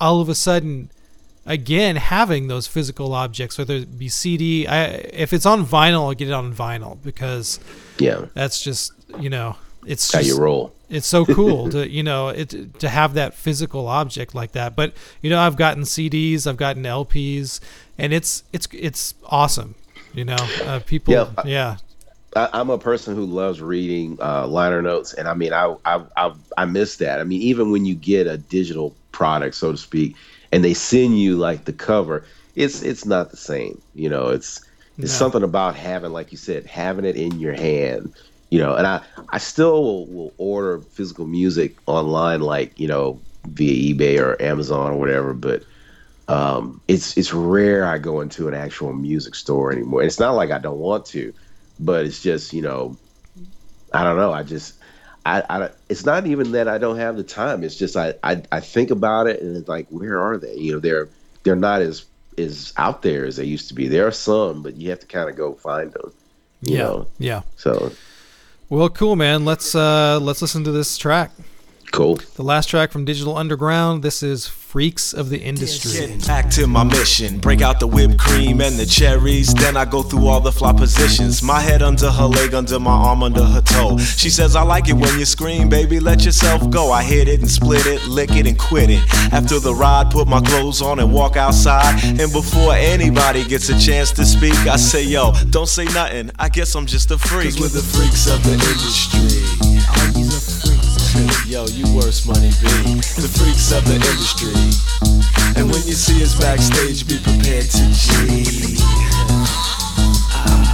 [0.00, 0.88] all of a sudden
[1.46, 6.14] again having those physical objects whether it be cd I, if it's on vinyl i'll
[6.14, 7.58] get it on vinyl because
[7.98, 8.26] yeah.
[8.34, 10.74] that's just you know it's How you roll.
[10.90, 14.92] it's so cool to you know it to have that physical object like that but
[15.22, 17.60] you know i've gotten cds i've gotten lps
[17.96, 19.74] and it's it's it's awesome
[20.12, 21.30] you know uh, people Yeah.
[21.44, 21.76] yeah
[22.36, 26.00] I, I'm a person who loves reading uh, liner notes, and I mean, I, I
[26.16, 27.18] I I miss that.
[27.20, 30.14] I mean, even when you get a digital product, so to speak,
[30.52, 33.82] and they send you like the cover, it's it's not the same.
[33.94, 34.60] You know, it's
[35.00, 35.14] it's No.
[35.14, 38.14] something about having, like you said, having it in your hand.
[38.50, 43.22] You know, and I I still will, will order physical music online, like you know,
[43.46, 45.64] via eBay or Amazon or whatever, but.
[46.28, 50.00] Um, it's it's rare I go into an actual music store anymore.
[50.02, 51.34] And It's not like I don't want to,
[51.78, 52.98] but it's just you know
[53.92, 54.79] i don't know i just
[55.26, 57.62] I, I it's not even that i don't have the time.
[57.62, 60.54] It's just I, I i think about it and it's like where are they?
[60.54, 61.08] You know they're
[61.42, 62.06] they're not as
[62.38, 63.88] as out there as they used to be.
[63.88, 66.12] There are some but you have to kind of go find them
[66.62, 67.06] yeah know?
[67.18, 67.42] yeah.
[67.56, 67.92] So.
[68.68, 69.44] Well cool man.
[69.44, 71.32] Let's uh let's listen to this track.
[71.90, 72.16] Cool.
[72.36, 74.02] The last track from digital underground.
[74.02, 77.40] This is freaks of the industry Get back to my mission.
[77.40, 79.52] Break out the whipped cream and the cherries.
[79.52, 81.42] Then I go through all the fly positions.
[81.42, 83.98] My head under her leg, under my arm, under her toe.
[83.98, 86.92] She says, I like it when you scream, baby, let yourself go.
[86.92, 89.02] I hit it and split it, lick it and quit it.
[89.32, 92.00] After the ride, put my clothes on and walk outside.
[92.04, 96.30] And before anybody gets a chance to speak, I say, yo, don't say nothing.
[96.38, 97.56] I guess I'm just a freak.
[97.56, 99.30] Cause we're the freaks of the industry.
[101.46, 102.66] Yo, you worse, money B.
[103.18, 104.54] The freaks of the industry.
[105.58, 108.78] And when you see us backstage, be prepared to G.
[110.30, 110.70] Ah,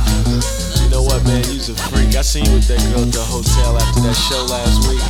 [0.82, 1.42] You know what, man?
[1.48, 2.14] You's a freak.
[2.16, 5.00] I seen you with that girl at the hotel after that show last week.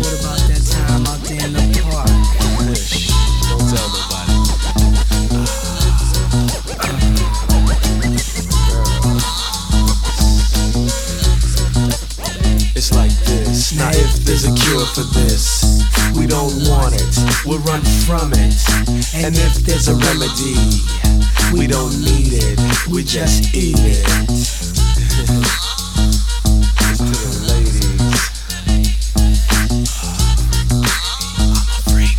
[0.00, 2.08] What about that time out there in the park?
[2.76, 3.12] Shh,
[3.50, 4.05] don't tell nobody.
[13.56, 15.82] Now, if there's a cure for this,
[16.14, 17.46] we don't want it.
[17.46, 18.54] We'll run from it.
[19.14, 20.56] And if there's a remedy,
[21.54, 22.60] we don't need it.
[22.86, 24.04] We just eat it.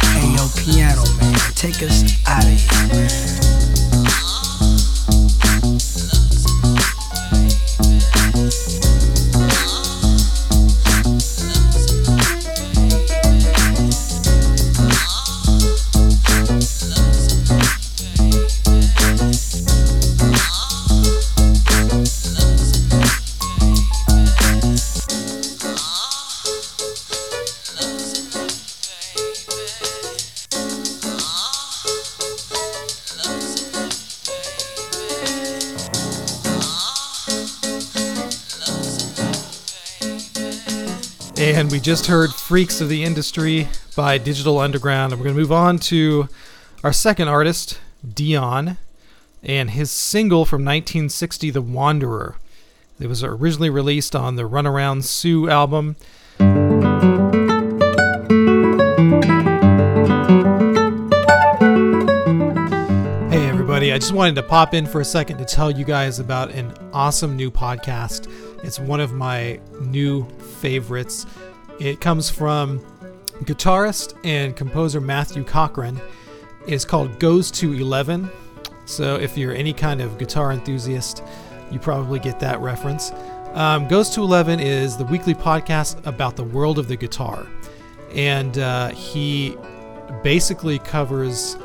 [0.10, 3.27] Hey yo, piano man, take us out of here.
[41.88, 45.14] Just heard Freaks of the Industry by Digital Underground.
[45.14, 46.28] And we're going to move on to
[46.84, 48.78] our second artist, Dion,
[49.42, 52.36] and his single from 1960, The Wanderer.
[53.00, 55.96] It was originally released on the Runaround Sue album.
[63.30, 63.94] Hey, everybody.
[63.94, 66.74] I just wanted to pop in for a second to tell you guys about an
[66.92, 68.30] awesome new podcast.
[68.62, 70.28] It's one of my new
[70.60, 71.26] favorites.
[71.80, 72.80] It comes from
[73.44, 76.02] guitarist and composer Matthew Cochran.
[76.68, 78.30] It's called Goes to 11.
[78.86, 81.24] So, if you're any kind of guitar enthusiast,
[81.72, 83.12] you probably get that reference.
[83.54, 87.46] Um, Goes to 11 is the weekly podcast about the world of the guitar.
[88.14, 89.56] And uh, he
[90.24, 91.58] basically covers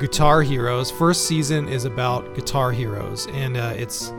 [0.00, 0.90] Guitar Heroes.
[0.90, 4.12] First season is about Guitar Heroes, and uh, it's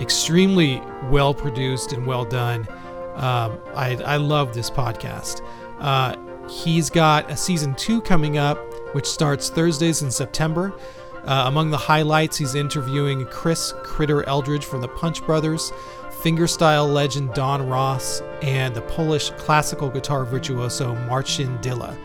[0.00, 2.66] extremely well produced and well done.
[3.18, 5.42] Um, I, I love this podcast.
[5.80, 6.16] Uh,
[6.48, 8.58] he's got a season two coming up,
[8.94, 10.72] which starts Thursdays in September.
[11.24, 15.72] Uh, among the highlights, he's interviewing Chris Critter Eldridge from the Punch Brothers,
[16.22, 21.96] fingerstyle legend Don Ross and the Polish classical guitar virtuoso Marcin Dylla.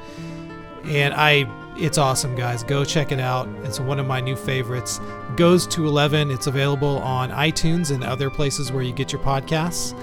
[0.85, 2.63] And I it's awesome guys.
[2.63, 3.47] Go check it out.
[3.63, 4.99] It's one of my new favorites.
[5.35, 6.29] Goes to 11.
[6.29, 9.97] It's available on iTunes and other places where you get your podcasts.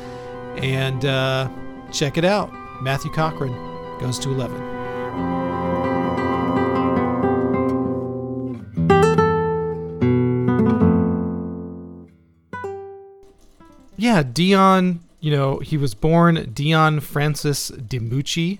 [0.56, 1.48] And uh,
[1.92, 2.52] check it out.
[2.82, 3.52] Matthew Cochran
[3.98, 4.70] goes to 11.
[14.00, 18.58] yeah, Dion, you know, he was born Dion Francis DiMucci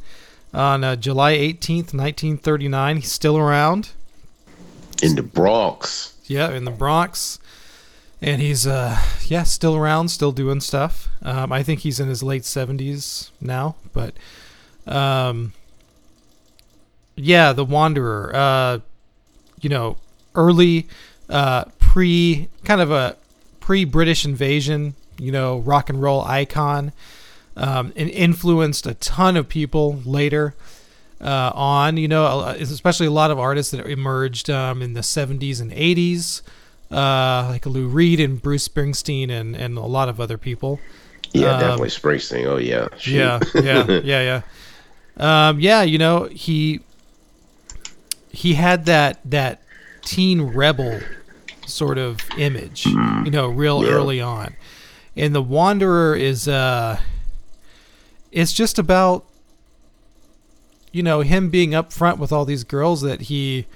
[0.54, 2.96] on uh, July 18th, 1939.
[2.96, 3.90] He's still around.
[5.02, 6.16] In the Bronx.
[6.24, 7.38] Yeah, in the Bronx.
[8.20, 11.08] And he's, uh, yeah, still around, still doing stuff.
[11.22, 14.14] Um, I think he's in his late 70s now, but,
[14.86, 15.52] um,
[17.14, 18.78] yeah, The Wanderer, uh,
[19.60, 19.96] you know,
[20.34, 20.88] early,
[21.28, 23.16] uh, pre, kind of a
[23.60, 26.92] pre-British invasion, you know, rock and roll icon,
[27.56, 30.54] um, and influenced a ton of people later
[31.20, 31.96] uh, on.
[31.96, 36.40] You know, especially a lot of artists that emerged um, in the '70s and '80s,
[36.90, 40.80] uh, like Lou Reed and Bruce Springsteen, and and a lot of other people.
[41.32, 42.46] Yeah, um, definitely Springsteen.
[42.46, 43.14] Oh yeah, Shoot.
[43.14, 44.42] yeah, yeah, yeah,
[45.18, 45.48] yeah.
[45.48, 46.80] Um, yeah, you know, he
[48.30, 49.62] he had that that
[50.02, 51.00] teen rebel
[51.66, 53.26] sort of image, mm-hmm.
[53.26, 53.90] you know, real yeah.
[53.90, 54.54] early on.
[55.16, 57.00] And the Wanderer is uh
[58.30, 59.24] it's just about
[60.92, 63.66] you know, him being up front with all these girls that he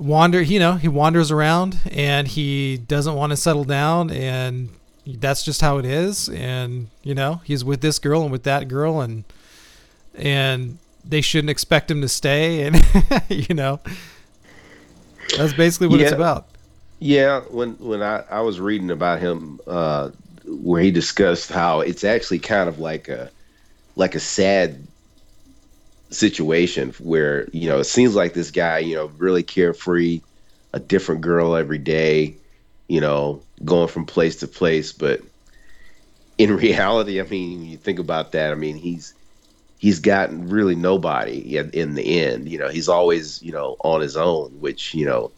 [0.00, 4.70] wander, you know, he wanders around and he doesn't want to settle down and
[5.06, 8.68] that's just how it is and you know, he's with this girl and with that
[8.68, 9.24] girl and
[10.14, 12.84] and they shouldn't expect him to stay and
[13.28, 13.80] you know
[15.36, 16.06] that's basically what yeah.
[16.06, 16.46] it's about.
[16.98, 20.10] Yeah, when when I, I was reading about him, uh,
[20.44, 23.30] where he discussed how it's actually kind of like a
[23.96, 24.86] like a sad
[26.10, 30.20] situation where you know it seems like this guy you know really carefree,
[30.72, 32.36] a different girl every day,
[32.88, 35.20] you know, going from place to place, but
[36.38, 38.52] in reality, I mean, you think about that.
[38.52, 39.14] I mean, he's
[39.78, 42.48] he's gotten really nobody in, in the end.
[42.48, 45.30] You know, he's always you know on his own, which you know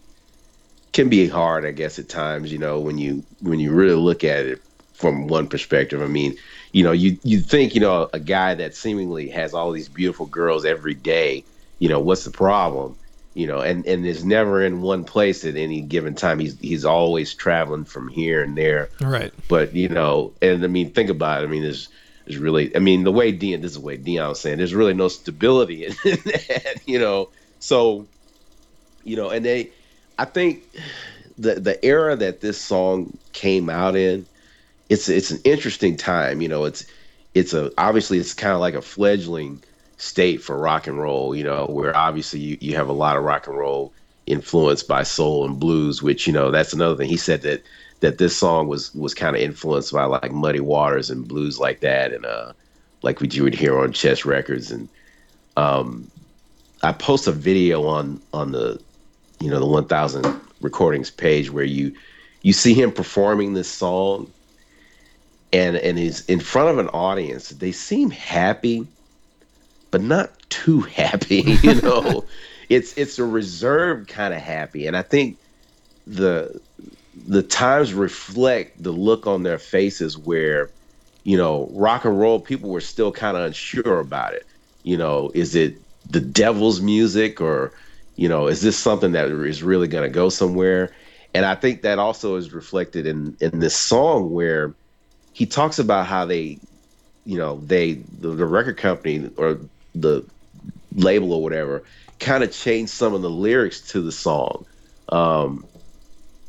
[0.93, 2.53] can be hard, I guess, at times.
[2.53, 4.63] You know, when you when you really look at it
[4.95, 6.01] from one perspective.
[6.01, 6.37] I mean,
[6.73, 10.27] you know, you you think you know a guy that seemingly has all these beautiful
[10.27, 11.45] girls every day.
[11.79, 12.97] You know, what's the problem?
[13.35, 16.39] You know, and and is never in one place at any given time.
[16.39, 18.91] He's he's always traveling from here and there.
[19.01, 19.33] Right.
[19.49, 21.47] But you know, and I mean, think about it.
[21.47, 21.89] I mean, there's
[22.27, 24.75] there's really, I mean, the way Dion, this is the way Dion was saying, there's
[24.75, 26.81] really no stability in that.
[26.87, 28.07] You know, so
[29.05, 29.71] you know, and they
[30.19, 30.63] I think
[31.39, 34.27] the the era that this song came out in,
[34.93, 36.43] it's it's an interesting time.
[36.43, 36.85] You know, it's
[37.35, 39.63] it's a obviously it's kind of like a fledgling
[39.97, 41.35] state for rock and roll.
[41.35, 43.93] You know, where obviously you, you have a lot of rock and roll
[44.27, 47.09] influenced by soul and blues, which you know that's another thing.
[47.09, 47.63] He said that
[48.01, 51.81] that this song was was kind of influenced by like Muddy Waters and blues like
[51.81, 52.53] that, and uh,
[53.01, 54.71] like what you would hear on Chess Records.
[54.71, 54.89] And
[55.57, 56.11] um,
[56.83, 58.79] I post a video on on the
[59.41, 61.95] you know the 1000 recordings page where you
[62.43, 64.31] you see him performing this song
[65.53, 68.87] and and he's in front of an audience they seem happy
[69.91, 72.25] but not too happy you know
[72.69, 75.37] it's it's a reserved kind of happy and i think
[76.07, 76.61] the
[77.27, 80.71] the times reflect the look on their faces where
[81.25, 84.47] you know rock and roll people were still kind of unsure about it
[84.83, 85.77] you know is it
[86.11, 87.73] the devil's music or
[88.17, 90.93] you know, is this something that is really going to go somewhere?
[91.35, 94.75] And I think that also is reflected in in this song where
[95.33, 96.61] he talks about how they,
[97.25, 99.61] you know, they the, the record company or
[99.95, 100.27] the
[100.95, 101.85] label or whatever
[102.19, 104.65] kind of changed some of the lyrics to the song,
[105.09, 105.67] um,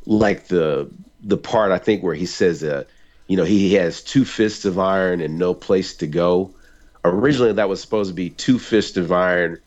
[0.06, 0.90] like the
[1.22, 2.88] the part I think where he says that,
[3.28, 6.56] you know, he has two fists of iron and no place to go.
[7.06, 9.60] Originally, that was supposed to be two fists of iron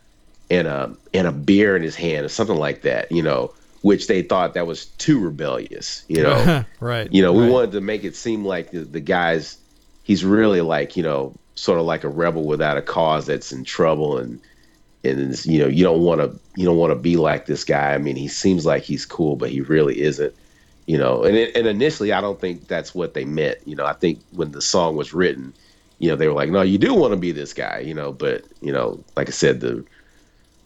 [0.51, 3.53] and a and a beer in his hand or something like that, you know,
[3.87, 6.64] which they thought that was too rebellious, you know.
[6.80, 7.09] right.
[7.12, 7.53] You know, we right.
[7.53, 9.59] wanted to make it seem like the, the guy's
[10.03, 13.62] he's really like, you know, sort of like a rebel without a cause that's in
[13.62, 14.41] trouble and
[15.05, 17.95] and you know, you don't want to you don't want to be like this guy.
[17.95, 20.34] I mean, he seems like he's cool, but he really isn't.
[20.87, 23.59] You know, and it, and initially I don't think that's what they meant.
[23.66, 25.55] You know, I think when the song was written,
[26.01, 28.11] you know, they were like, "No, you do want to be this guy," you know,
[28.11, 29.84] but, you know, like I said, the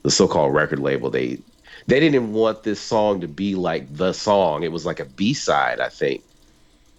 [0.04, 1.38] the so-called record label they
[1.86, 5.80] they didn't want this song to be like the song it was like a b-side
[5.80, 6.22] i think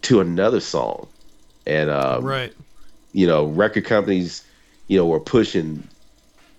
[0.04, 1.08] to another song,
[1.66, 2.54] and um, right.
[3.14, 4.44] you know, record companies,
[4.88, 5.88] you know, were pushing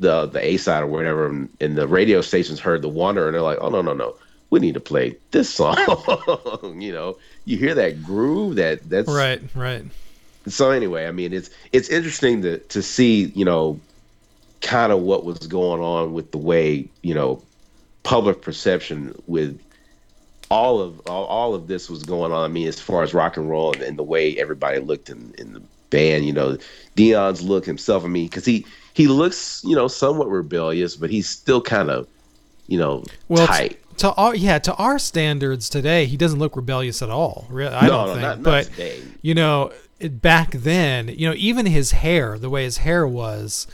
[0.01, 3.35] the the A side or whatever, and, and the radio stations heard the Wanderer, and
[3.35, 4.15] they're like, oh no no no,
[4.51, 5.77] we need to play this song.
[6.81, 9.85] you know, you hear that groove that that's Right, right.
[10.47, 13.81] so anyway, I mean, it's it's interesting to to see, you know,
[14.61, 17.43] kind of what was going on with the way, you know,
[18.03, 19.61] public perception with
[20.51, 22.45] all of all, all of this was going on.
[22.45, 25.35] I mean, as far as rock and roll and, and the way everybody looked in,
[25.39, 26.59] in the band, you know,
[26.97, 28.05] Dion's look himself.
[28.05, 32.07] I mean, because he he looks, you know, somewhat rebellious, but he's still kind of,
[32.67, 33.79] you know, Well, tight.
[33.99, 37.47] to our yeah, to our standards today, he doesn't look rebellious at all.
[37.49, 38.23] Re- I No, don't no, think.
[38.23, 39.01] not- not but today.
[39.23, 43.67] you know, it- back then, you know, even his hair, the way his hair was,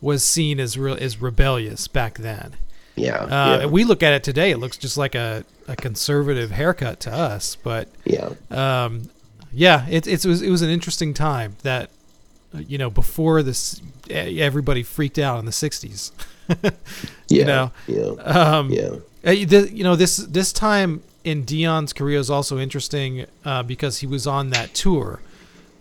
[0.00, 2.54] was seen as real as rebellious back then.
[2.96, 6.50] Yeah, Uh, yeah, We look at it today; it looks just like a, a conservative
[6.50, 7.56] haircut to us.
[7.56, 8.30] But yeah.
[8.50, 9.08] um,
[9.52, 11.90] yeah, it, it was it was an interesting time that
[12.54, 13.80] you know before this
[14.10, 16.10] everybody freaked out in the '60s.
[17.28, 18.96] Yeah, know, yeah, Um, yeah.
[19.22, 24.06] the, you know this this time in Dion's career is also interesting uh, because he
[24.06, 25.20] was on that tour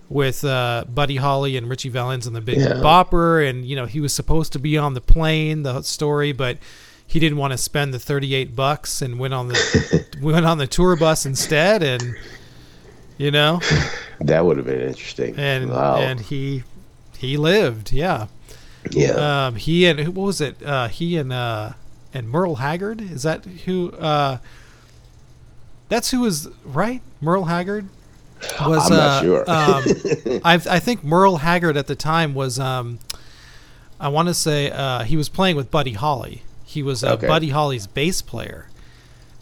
[0.08, 2.76] with uh, Buddy Holly and Ritchie Valens and the Big Yeah.
[2.76, 6.58] Bopper, and you know he was supposed to be on the plane, the story, but
[7.12, 10.58] he didn't want to spend the thirty eight bucks and went on the went on
[10.60, 12.16] the tour bus instead, and
[13.18, 13.60] you know,
[14.22, 15.36] That would have been interesting.
[15.38, 15.98] and wow.
[15.98, 16.64] and he
[17.18, 18.28] he lived, yeah.
[18.92, 19.48] yeah.
[19.48, 20.64] Um, he and who what was it?
[20.64, 21.74] Uh, he and uh,
[22.14, 23.02] and Merle Haggard.
[23.02, 23.92] Is that who?
[23.92, 24.38] Uh,
[25.90, 27.02] that's who was right.
[27.20, 27.90] Merle Haggard
[28.62, 28.90] was.
[28.90, 29.40] I'm not uh, sure.
[29.50, 32.58] um, I I think Merle Haggard at the time was.
[32.58, 33.00] Um,
[34.00, 36.42] I want to say uh, he was playing with Buddy Holly.
[36.72, 37.28] He was uh, Okay.
[37.28, 38.68] Buddy Holly's bass player,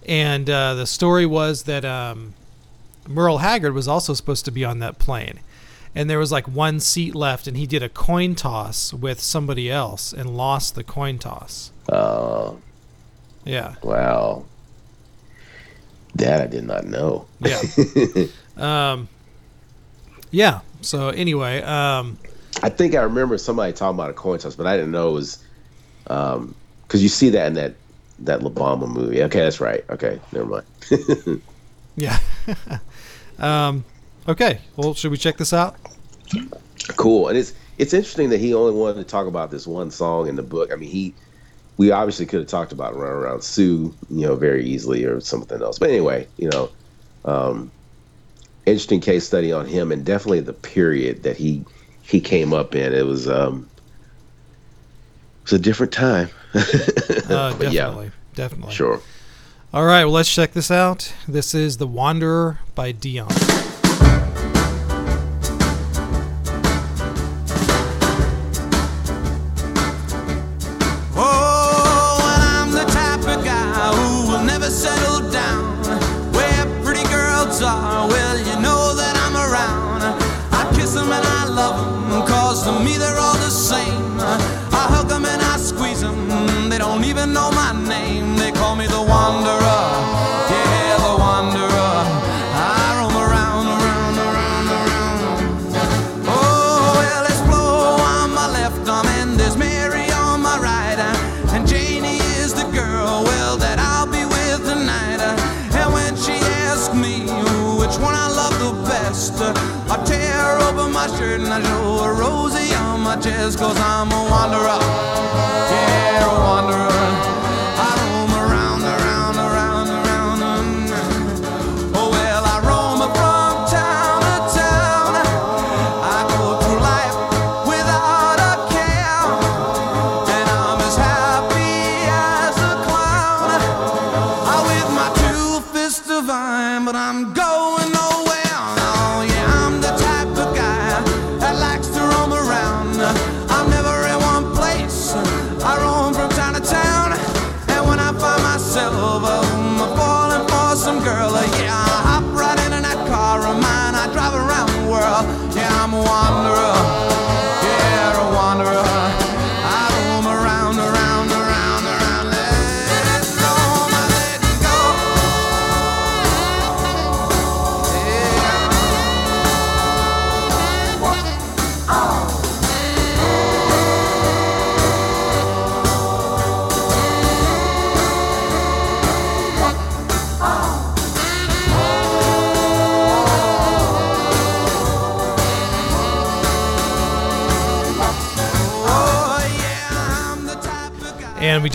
[0.08, 2.34] and uh, the story was that um,
[3.08, 5.40] Merle Haggard was also supposed to be on that plane.
[5.96, 9.72] And there was like one seat left, and he did a coin toss with somebody
[9.72, 11.72] else and lost the coin toss.
[11.88, 12.54] Uh,
[13.46, 14.46] Yeah, wow.
[16.16, 17.26] That I did not know.
[17.40, 17.62] yeah,
[18.58, 19.08] um,
[20.32, 20.62] yeah.
[20.82, 22.18] So anyway, um,
[22.64, 25.14] I think I remember somebody talking about a coin toss, but I didn't know it
[25.14, 25.44] was
[26.90, 27.76] because you see that in that
[28.20, 29.22] that La Bamba movie.
[29.24, 29.86] Okay, that's right.
[29.92, 31.42] Okay, never mind.
[31.96, 32.20] yeah.
[33.40, 33.86] um,
[34.28, 34.60] okay.
[34.76, 35.78] Well, should we check this out?
[36.96, 40.28] cool, and it's it's interesting that he only wanted to talk about this one song
[40.28, 40.72] in the book.
[40.74, 41.14] I mean, he
[41.78, 45.62] we obviously could have talked about Run Around Sue, you know, very easily or something
[45.62, 45.80] else.
[45.80, 46.70] But anyway, you know,
[47.24, 47.72] um,
[48.66, 51.64] interesting case study on him and definitely the period that he
[52.02, 52.94] he came up in.
[52.94, 53.70] It was um,
[55.44, 56.30] it was a different time.
[56.54, 57.86] Uh, But yeah.
[57.86, 58.74] definitely, definitely.
[58.74, 59.02] Sure.
[59.74, 60.06] All right.
[60.06, 61.14] Well, let's check this out.
[61.28, 63.28] This is "The Wanderer" by Dion.
[113.22, 115.19] Chest, cause I'm a wanderer.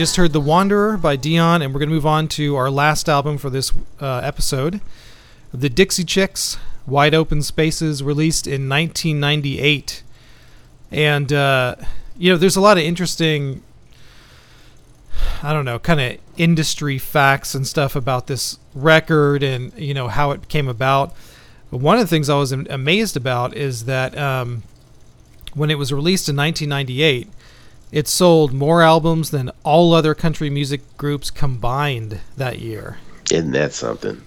[0.04, 3.08] Just heard The Wanderer by Dion, and we're going to move on to our last
[3.08, 4.82] album for this uh, episode
[5.50, 10.02] The Dixie Chicks Wide Open Spaces, released in 1998.
[10.90, 11.76] And, uh,
[12.18, 13.62] you know, there's a lot of interesting,
[15.42, 20.08] I don't know, kind of industry facts and stuff about this record and, you know,
[20.08, 21.14] how it came about.
[21.70, 24.64] But one of the things I was amazed about is that um,
[25.54, 27.30] when it was released in 1998,
[27.94, 32.98] it sold more albums than all other country music groups combined that year.
[33.30, 34.20] Isn't that something?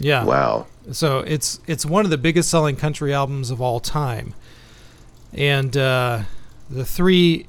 [0.00, 0.24] Yeah.
[0.24, 0.66] Wow.
[0.90, 4.34] So it's it's one of the biggest selling country albums of all time.
[5.32, 6.22] And uh,
[6.68, 7.46] the three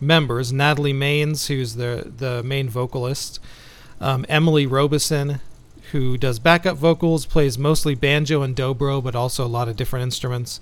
[0.00, 3.40] members, Natalie Maines, who's the the main vocalist,
[4.00, 5.40] um, Emily Robison,
[5.90, 10.04] who does backup vocals, plays mostly banjo and dobro, but also a lot of different
[10.04, 10.60] instruments,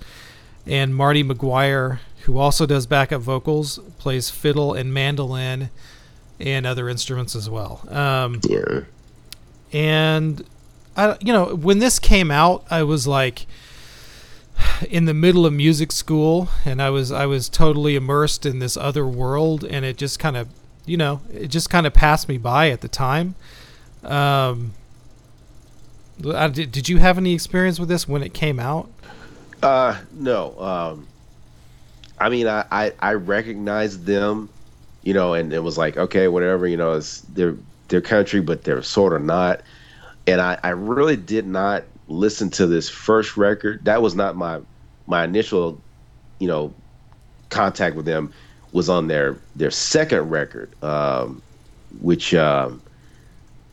[0.65, 5.69] and Martie Maguire, who also does backup vocals, plays fiddle and mandolin
[6.39, 7.81] and other instruments as well.
[7.89, 8.81] Um, Yeah.
[9.73, 10.43] and
[10.97, 13.45] I, you know, when this came out, I was like
[14.89, 18.77] in the middle of music school, and I was I was totally immersed in this
[18.77, 20.47] other world, and it just kind of,
[20.85, 23.35] you know, it just kind of passed me by at the time.
[24.03, 24.73] Um,
[26.33, 28.89] I- did, did you have any experience with this when it came out?
[29.61, 30.57] Uh, no.
[30.59, 31.07] Um,
[32.19, 34.49] I mean, I, I, I recognized them,
[35.03, 37.55] you know, and it was like, okay, whatever, you know, it's they're
[37.89, 39.61] their country, but they're sort of not.
[40.27, 43.85] And I, I really did not listen to this first record.
[43.85, 44.59] That was not my
[45.07, 45.79] my initial,
[46.39, 46.73] you know,
[47.49, 48.33] contact with them
[48.71, 51.41] was on their their second record, um,
[52.01, 52.81] which um,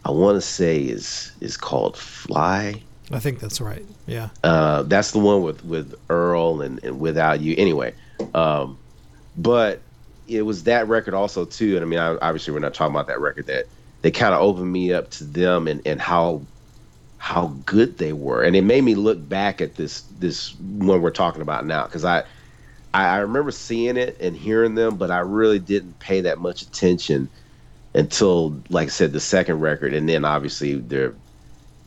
[0.04, 2.82] I want to say is is called Fly.
[3.10, 3.84] I think that's right.
[4.06, 4.30] Yeah.
[4.42, 7.54] Uh, that's the one with with Earl and, and Without You.
[7.58, 7.94] Anyway,
[8.34, 8.78] um,
[9.36, 9.80] but
[10.28, 11.76] it was that record also too.
[11.76, 13.66] And I mean, I, obviously, we're not talking about that record that
[14.02, 16.42] they kind of opened me up to them and, and how
[17.18, 21.10] how good they were, and it made me look back at this this one we're
[21.10, 22.24] talking about now because I,
[22.92, 27.28] I remember seeing it and hearing them, but I really didn't pay that much attention
[27.94, 31.14] until, like I said, the second record, and then obviously they're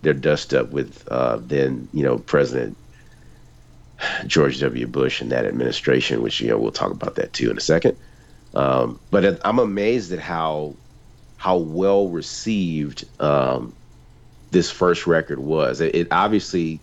[0.02, 2.78] they're dust up with uh, then you know President
[4.28, 4.88] George W.
[4.88, 7.98] Bush and that administration, which you know we'll talk about that too in a second.
[8.54, 10.76] Um, but I'm amazed at how
[11.38, 13.74] how well received um,
[14.52, 15.82] this first record was.
[15.82, 16.80] It, it obviously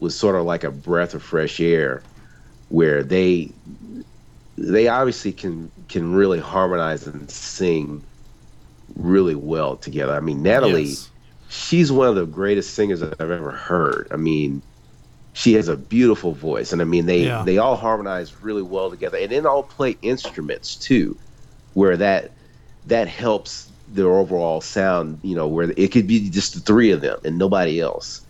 [0.00, 2.02] was sort of like a breath of fresh air,
[2.68, 3.50] where they
[4.56, 8.02] they obviously can can really harmonize and sing
[8.96, 10.14] really well together.
[10.14, 11.10] I mean, Natalie Yes.
[11.48, 14.08] she's one of the greatest singers I've ever heard.
[14.10, 14.62] I mean,
[15.38, 17.44] she has a beautiful voice, and I mean they Yeah.
[17.44, 21.16] they all harmonize really well together, and then all play instruments too,
[21.74, 22.34] where that
[22.86, 25.20] that helps their overall sound.
[25.22, 28.22] You know, where it could be just the three of them and nobody else,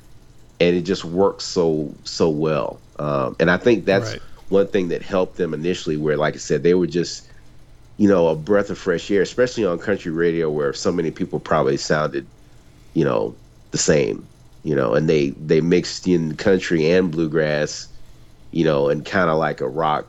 [0.61, 2.83] and it just works so so well.
[2.99, 4.23] Um, and I think that's Right.
[4.49, 7.31] one thing that helped them initially, where like I said, they were just
[7.99, 11.41] you know a breath of fresh air, especially on country radio, where so many people
[11.41, 12.31] probably sounded
[12.95, 13.39] you know
[13.73, 14.29] the same
[14.65, 17.89] you know and they they mixed in country and bluegrass
[18.51, 20.07] you know and kind of like a rock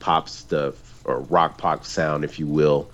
[0.00, 0.74] pop stuff
[1.04, 2.90] or rock pop sound if you will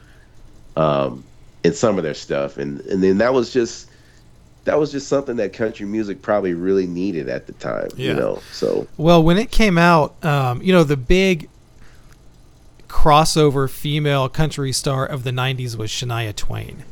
[0.76, 1.24] um
[1.64, 3.88] in some of their stuff and and then that was just
[4.64, 8.08] that was just something that country music probably really needed at the time Yeah.
[8.08, 11.48] you know so Well, when it came out, um, you know, the big
[12.86, 16.84] crossover female country star of the 90s was Shania Twain.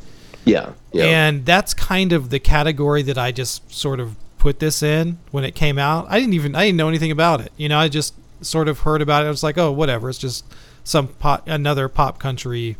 [0.47, 4.82] Yeah yeah And that's kind of the category that I just sort of put this
[4.82, 6.07] in when it came out.
[6.09, 7.53] I didn't even I didn't know anything about it.
[7.57, 9.26] You know, I just sort of heard about it.
[9.26, 10.09] I was like, "Oh, whatever.
[10.09, 10.44] It's just
[10.84, 12.76] some pop, another pop country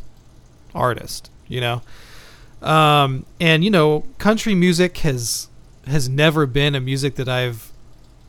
[0.75, 1.83] artist." You know,
[2.63, 5.49] um, and you know, country music has
[5.87, 7.73] has never been a music that I've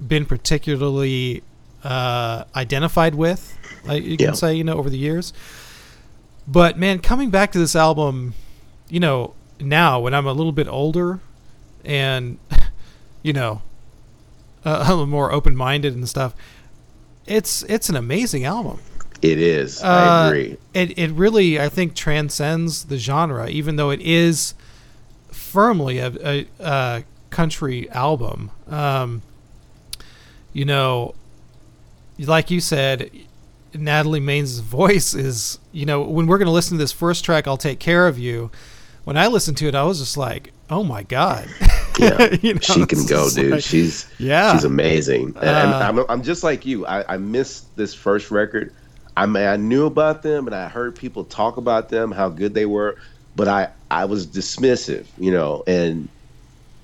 [0.05, 1.43] been particularly
[1.83, 3.57] uh, identified with.
[3.87, 5.33] I, you can say, you know, over the years.
[6.47, 8.33] But man, coming back to this album,
[8.89, 11.19] you know, now when I'm a little bit older,
[11.85, 12.37] and
[13.23, 13.61] you know,
[14.65, 16.33] uh, a little more open-minded and stuff,
[17.25, 18.79] it's it's an amazing album.
[19.21, 23.89] it is Uh, i agree It it really I think transcends the genre, even though
[23.89, 24.53] it is
[25.31, 28.51] firmly a, a, a country album.
[28.67, 29.21] Um,
[30.53, 31.13] you know,
[32.19, 33.11] like you said,
[33.73, 37.57] Natalie Maines' voice is you know when we're gonna listen to this first track, "I'll
[37.57, 38.49] Take Care of You."
[39.07, 41.47] When I listened to it, I was just like, "Oh my god!"
[41.97, 44.51] yeah You know, she can go dude like- she's Yeah.
[44.51, 48.73] she's amazing and, Uh, I'm, I'm just like you I, I missed this first record
[49.15, 52.53] I mean, I knew about them and I heard people talk about them, how good
[52.53, 52.97] they were,
[53.37, 56.09] but I I was dismissive, you know, and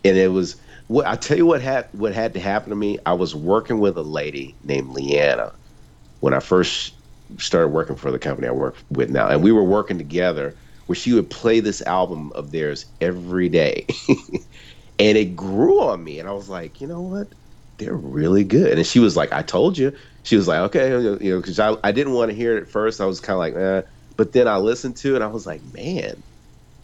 [0.06, 0.56] and it was
[0.88, 3.00] what I tell you what had what had to happen to me.
[3.06, 5.52] I was working with a lady named Leanna
[6.22, 6.94] when I first
[7.38, 10.56] started working for the company I work with now, and we were working together
[10.86, 13.88] where she would play this album of theirs every day,
[15.00, 17.34] and it grew on me, and I was like, you know what,
[17.78, 19.94] they're really good, and she was like, I told you.
[20.24, 22.70] She was like, okay, you know, because I, I didn't want to hear it at
[22.70, 23.02] first.
[23.02, 23.82] I was kind of like, eh.
[24.16, 26.24] but then I listened to it, and I was like, man,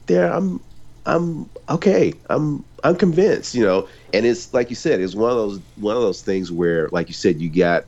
[0.08, 0.64] there, I'm,
[1.06, 2.14] I'm okay.
[2.30, 3.88] I'm, I'm convinced, you know.
[4.14, 7.08] And it's like you said, it's one of those, one of those things where, like
[7.08, 7.86] you said, you got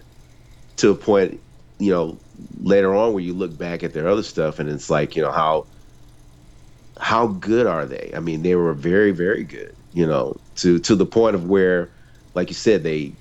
[0.78, 1.42] to a point,
[1.80, 2.22] you know,
[2.60, 5.32] later on where you look back at their other stuff, and it's like, you know,
[5.32, 5.68] how,
[7.02, 8.12] how good are they?
[8.16, 11.94] I mean, they were very, very good, you know, to to the point of where,
[12.36, 13.18] like you said, they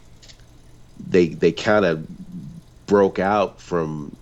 [0.99, 2.07] they they kind of
[2.87, 4.17] broke out from,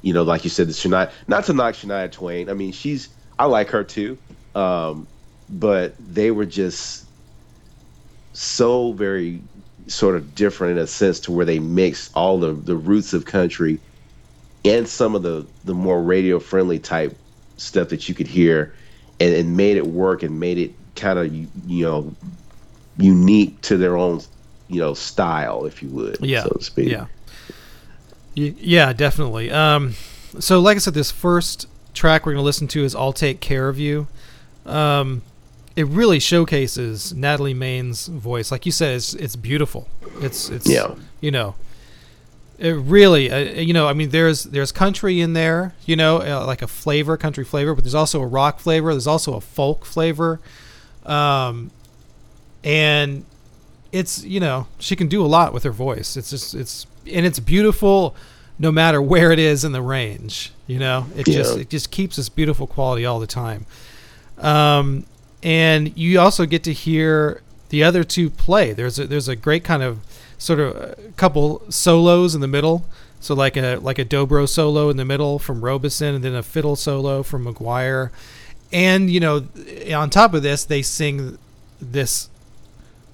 [0.00, 1.12] you know, like you said, the Shania.
[1.28, 2.48] Not to knock Shania Twain.
[2.48, 4.18] I mean, she's I like her too,
[4.54, 5.08] um,
[5.50, 7.10] but they were just
[8.32, 9.44] so very
[9.86, 13.26] sort of different in a sense to where they mixed all the the roots of
[13.26, 13.82] country
[14.64, 17.20] and some of the the more radio friendly type
[17.58, 18.72] stuff that you could hear
[19.20, 22.14] and, and made it work and made it kind of you know
[22.96, 24.20] unique to their own
[24.68, 26.88] you know style if you would yeah so to speak.
[26.90, 27.06] yeah.
[28.34, 29.50] Yeah definitely.
[29.50, 29.94] Um
[30.38, 33.40] so like i said this first track we're going to listen to is i'll take
[33.40, 34.06] care of you.
[34.66, 35.22] Um
[35.76, 38.50] it really showcases natalie main's voice.
[38.50, 39.88] Like you said it's it's beautiful.
[40.20, 40.94] It's it's Yeah.
[41.20, 41.54] you know
[42.58, 46.44] it really uh, you know i mean there's there's country in there you know uh,
[46.44, 49.84] like a flavor country flavor but there's also a rock flavor there's also a folk
[49.84, 50.40] flavor.
[51.06, 51.70] Um
[52.64, 53.24] and
[53.92, 56.16] it's you know she can do a lot with her voice.
[56.16, 58.14] It's just it's and it's beautiful
[58.58, 61.06] no matter where it is in the range you know?
[61.16, 63.64] It just it just keeps this beautiful quality all the time.
[64.38, 65.06] Um
[65.42, 68.72] and you also get to hear the other two play.
[68.72, 70.00] There's a there's a great kind of
[70.38, 72.84] sort of a couple solos in the middle
[73.20, 76.42] so like a like a dobro solo in the middle from Robison and then a
[76.42, 78.12] fiddle solo from Maguire
[78.72, 79.46] and you know
[79.94, 81.36] on top of this they sing
[81.80, 82.28] this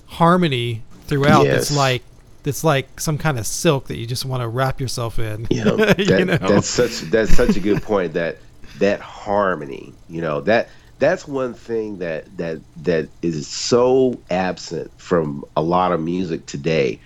[0.06, 1.68] harmony throughout Yes.
[1.68, 2.02] that's like
[2.42, 5.64] that's like some kind of silk that you just want to wrap yourself in you
[5.64, 6.36] know, you know?
[6.36, 8.36] that's such that's such a good point that
[8.78, 10.68] that harmony you know that
[10.98, 16.98] that's one thing that that that is so absent from a lot of music today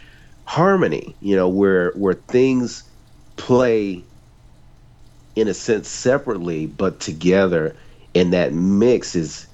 [0.48, 2.84] harmony you know where where things
[3.36, 4.02] play
[5.36, 7.76] in a sense separately but together
[8.14, 9.46] and that mix is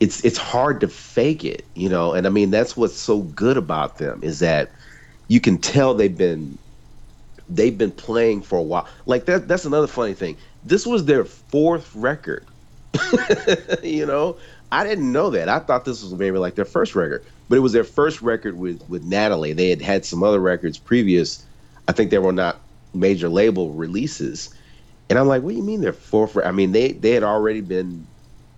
[0.00, 3.56] it's it's hard to fake it you know and i mean that's what's so good
[3.56, 4.70] about them is that
[5.26, 6.56] you can tell they've been
[7.48, 8.86] they've been playing for a while.
[9.06, 10.36] Like that that's another funny thing.
[10.62, 12.46] This was their fourth record.
[13.82, 14.38] you know,
[14.72, 15.48] I didn't know that.
[15.48, 18.58] I thought this was maybe like their first record, but it was their first record
[18.58, 19.52] with with Natalie.
[19.52, 21.44] They had had some other records previous.
[21.86, 22.60] I think they were not
[22.94, 24.50] major label releases.
[25.10, 26.36] And I'm like, what do you mean they're fourth?
[26.36, 28.06] re-" I mean, they they had already been,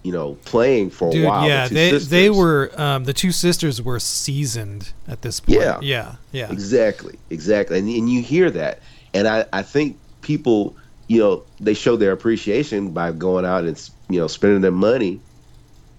[0.02, 1.42] you know, playing for a Dude, while.
[1.42, 5.60] the yeah, two they they were um, the two sisters were seasoned at this point.
[5.60, 5.78] Yeah.
[5.80, 6.50] yeah, yeah.
[6.50, 8.80] Exactly, exactly, and and you hear that,
[9.14, 10.76] and I I think people
[11.06, 15.20] you know they show their appreciation by going out and you know spending their money,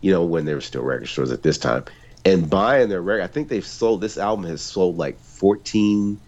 [0.01, 1.85] you know when there were still record stores at this time,
[2.25, 3.23] and buying their record.
[3.23, 6.19] I think they've sold this album has sold like fourteen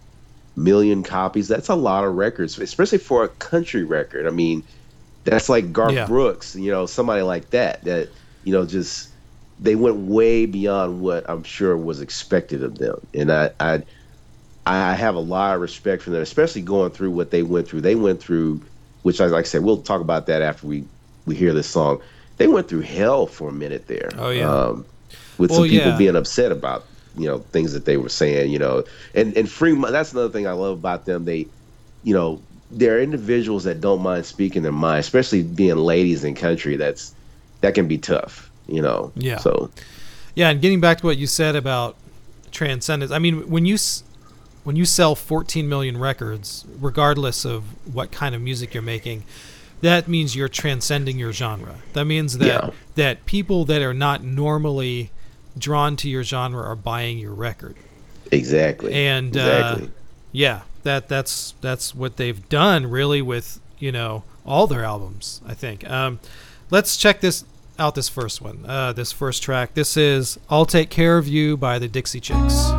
[0.55, 1.47] million copies.
[1.47, 4.27] That's a lot of records, especially for a country record.
[4.27, 4.63] I mean,
[5.23, 6.05] that's like Garth Yeah.
[6.05, 7.83] Brooks, you know, somebody like that.
[7.85, 8.09] That
[8.43, 9.09] you know just
[9.59, 13.83] they went way beyond what I'm sure was expected of them, and I I
[14.65, 17.81] I have a lot of respect for them, especially going through what they went through.
[17.81, 18.63] They went through,
[19.01, 20.85] which I like I said, we'll talk about that after we
[21.25, 22.01] we hear this song.
[22.37, 24.09] They went through hell for a minute there.
[24.17, 24.49] Oh, yeah.
[24.51, 24.87] um,
[25.37, 25.97] with Well, some people yeah.
[25.97, 26.85] being upset about
[27.17, 28.51] you know things that they were saying.
[28.51, 28.83] You know,
[29.15, 29.73] and and free.
[29.75, 31.25] That's another thing I love about them.
[31.25, 31.47] They,
[32.03, 36.75] you know, they're individuals that don't mind speaking their mind, especially being ladies in country.
[36.75, 37.13] That's
[37.61, 38.49] that can be tough.
[38.67, 39.11] You know.
[39.15, 39.37] Yeah.
[39.37, 39.69] So
[40.35, 41.95] Yeah, and getting back to what you said about
[42.51, 43.77] transcendence, I mean, when you
[44.63, 47.63] when you sell 14 million records, regardless of
[47.93, 49.23] what kind of music you're making,
[49.81, 51.75] that means you're transcending your genre.
[51.91, 52.69] That means that Yeah.
[52.95, 55.11] that people that are not normally
[55.57, 57.75] drawn to your genre are buying your record.
[58.31, 58.93] exactly.
[58.93, 59.87] And exactly.
[59.87, 59.89] uh,
[60.31, 65.41] yeah, that that's that's what they've done really with you know all their albums.
[65.45, 65.89] I think.
[65.89, 66.19] Um,
[66.69, 67.45] let's check this
[67.79, 67.95] out.
[67.95, 69.73] This first one, uh, this first track.
[69.73, 72.71] This is "I'll Take Care of You" by the Dixie Chicks.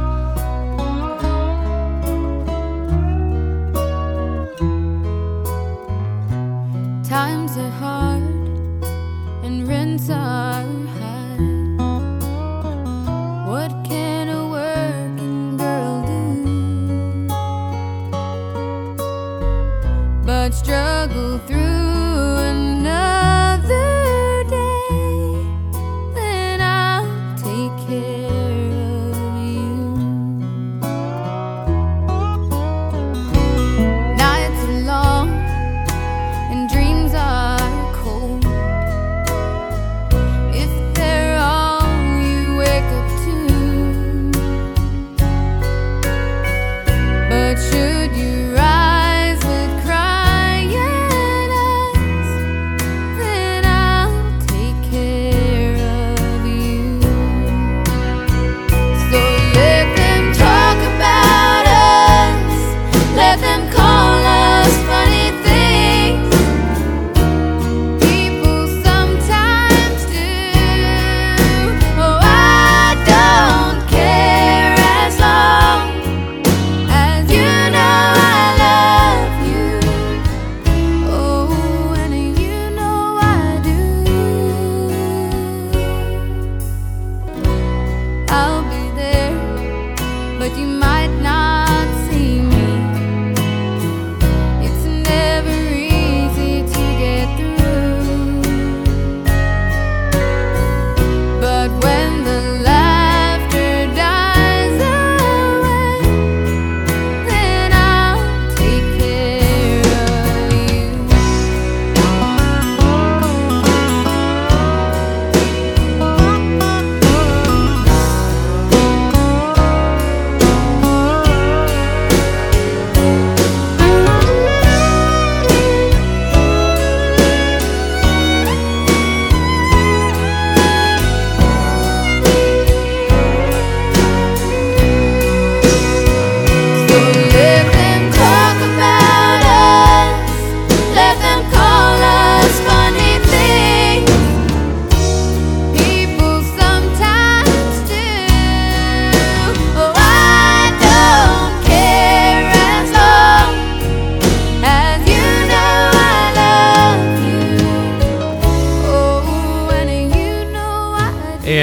[20.65, 20.73] 这
[21.15, 21.24] 个。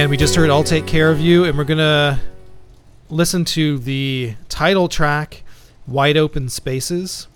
[0.01, 2.19] And we just heard I'll Take Care of You, and we're going to
[3.11, 5.43] listen to the title track,
[5.85, 7.27] Wide Open Spaces.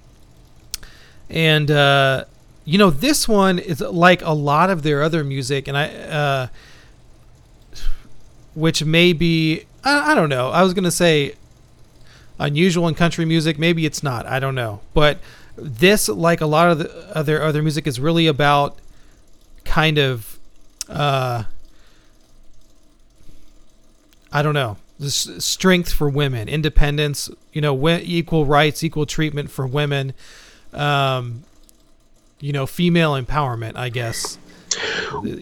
[1.30, 2.26] And, uh,
[2.64, 6.48] you know, this one is like a lot of their other music, and I, uh,
[8.56, 11.36] which may be, I, I don't know, I was going to say
[12.40, 13.60] unusual in country music.
[13.60, 14.26] Maybe it's not.
[14.26, 14.82] I don't know.
[14.96, 15.20] But
[15.56, 18.80] this, like a lot of the other other music, is really about
[19.66, 20.40] kind of,
[20.90, 21.44] uh,
[24.36, 24.76] I don't know,
[25.08, 30.14] strength for women, independence, you know, equal rights, equal treatment for women,
[30.74, 31.46] um,
[32.42, 33.78] you know, female empowerment.
[33.78, 34.38] I guess.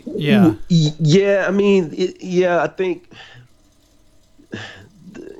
[0.06, 0.54] Yeah.
[0.68, 3.12] Yeah, I mean, it, yeah, I think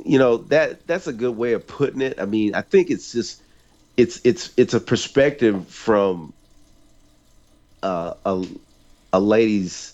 [0.04, 2.20] you know that that's a good way of putting it.
[2.20, 3.40] I mean, I think it's just
[3.98, 6.34] it's it's it's a perspective from
[7.84, 8.48] uh, a
[9.14, 9.94] a lady's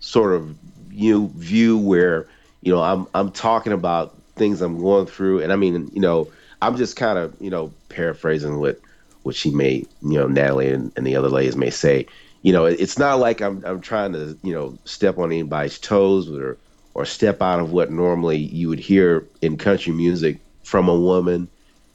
[0.00, 0.54] sort of
[0.90, 2.28] you view where
[2.62, 6.32] you know I'm I'm talking about things I'm going through, and I mean, you know,
[6.62, 8.80] I'm just kind of you know paraphrasing what
[9.24, 12.08] what she may you know Natalie and, and the other ladies may say.
[12.42, 15.80] You know, it- it's not like I'm I'm trying to you know step on anybody's
[15.80, 16.60] toes or
[16.94, 21.50] or step out of what normally you would hear in country music from a woman.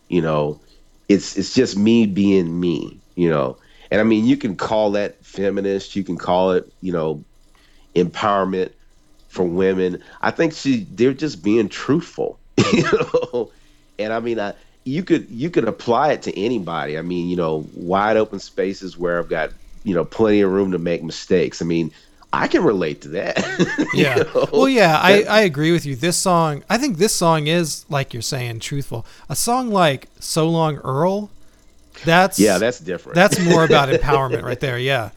[0.09, 0.61] You know,
[1.09, 3.03] it's it's just me being me.
[3.15, 3.59] You know,
[3.91, 7.26] and I mean you can call that feminist, you can call it you know
[7.97, 8.74] empowerment
[9.28, 10.02] for women.
[10.22, 12.40] I think she they're just being truthful,
[12.74, 13.52] you know.
[14.00, 14.54] And I mean, I,
[14.84, 16.98] you could you could apply it to anybody.
[16.98, 19.52] I mean, you know, wide open spaces where I've got
[19.84, 21.62] you know plenty of room to make mistakes.
[21.62, 21.92] I mean,
[22.34, 23.38] I can relate to that.
[23.94, 24.16] Yeah.
[24.16, 24.48] know?
[24.52, 25.96] Well, yeah, I, I agree with you.
[25.96, 29.06] This song, I think this song is like you're saying, truthful.
[29.30, 31.32] A song like "So Long Earl,"
[32.06, 33.16] that's yeah, that's different.
[33.16, 34.78] that's more about empowerment right there.
[34.78, 35.12] Yeah.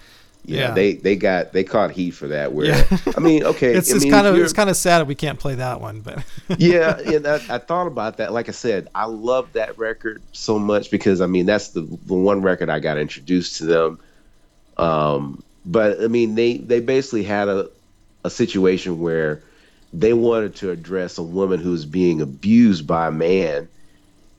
[0.59, 0.71] Yeah.
[0.73, 2.53] They they got they caught heat for that.
[2.53, 2.99] Where Yeah.
[3.17, 5.55] I mean, okay, It's, I it's kind of it's kind of sad we can't play
[5.57, 6.25] that one, but
[6.59, 8.33] yeah, and I, I thought about that.
[8.33, 12.15] Like I said, I love that record so much because I mean that's the the
[12.15, 14.01] one record I got introduced to them.
[14.77, 17.71] Um, but I mean they they basically had a
[18.25, 19.43] a situation where
[19.93, 23.69] they wanted to address a woman who was being abused by a man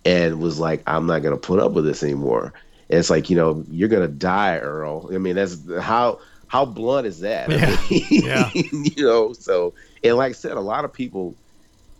[0.05, 2.53] and was like, I'm not gonna put up with this anymore.
[2.91, 5.11] And it's like you know you're gonna die, Earl.
[5.13, 7.51] I mean that's how how blunt is that?
[7.53, 7.77] I Yeah.
[7.89, 8.51] mean, Yeah.
[8.53, 9.33] you know.
[9.33, 11.37] So and like I said, a lot of people,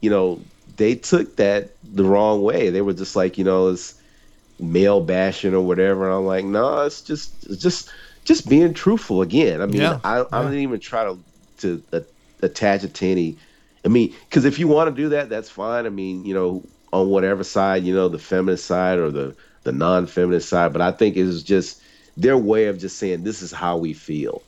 [0.02, 2.70] you know, they took that the wrong way.
[2.70, 3.96] They were just like you know it's
[4.60, 6.06] male bashing or whatever.
[6.08, 7.90] And I'm like, no, it's just it's just
[8.26, 9.62] just being truthful again.
[9.62, 11.24] I mean, Yeah, I, I didn't even try to
[11.60, 12.02] to uh,
[12.42, 13.40] attach it to any.
[13.86, 15.86] I mean, because if you want to do that, that's fine.
[15.86, 19.72] I mean, you know, on whatever side, you know, the feminist side or the the
[19.72, 20.74] non-feminist side.
[20.74, 21.82] But I think it was just
[22.18, 24.42] their way of just saying this is how we feel.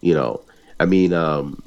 [0.00, 0.40] You know,
[0.80, 1.62] I mean, um,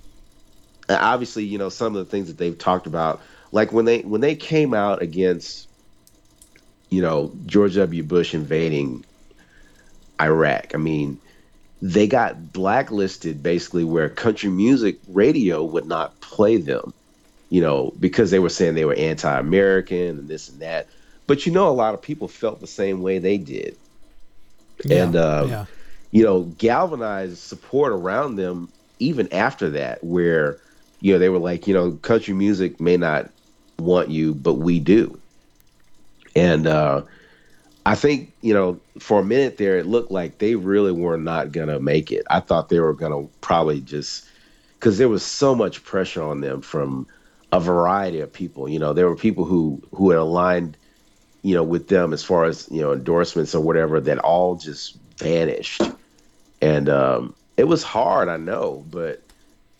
[0.89, 3.21] obviously, you know, some of the things that they've talked about,
[3.51, 5.69] like when they when they came out against,
[6.89, 8.03] you know, George W.
[8.03, 9.05] Bush invading
[10.19, 10.75] Iraq.
[10.75, 11.19] I mean,
[11.81, 16.93] they got blacklisted basically where country music radio would not play them,
[17.49, 20.87] you know, because they were saying they were anti-American and this and that.
[21.27, 23.77] But you know, a lot of people felt the same way they did,
[24.89, 25.65] and um, yeah.
[26.11, 28.69] you know, galvanized support around them
[28.99, 30.59] even after that, where
[31.01, 33.29] you know they were like, you know, country music may not
[33.79, 35.19] want you, but we do,
[36.35, 37.01] and uh,
[37.85, 41.51] I think you know, for a minute there, it looked like they really were not
[41.51, 42.23] gonna make it.
[42.29, 44.27] I thought they were gonna probably just
[44.79, 47.07] because there was so much pressure on them from
[47.51, 48.67] a variety of people.
[48.67, 50.77] You know, there were people who who had aligned,
[51.45, 54.97] you know, with them as far as you know endorsements or whatever that all just
[55.19, 55.81] vanished,
[56.61, 58.29] and um, it was hard.
[58.29, 59.23] I know, but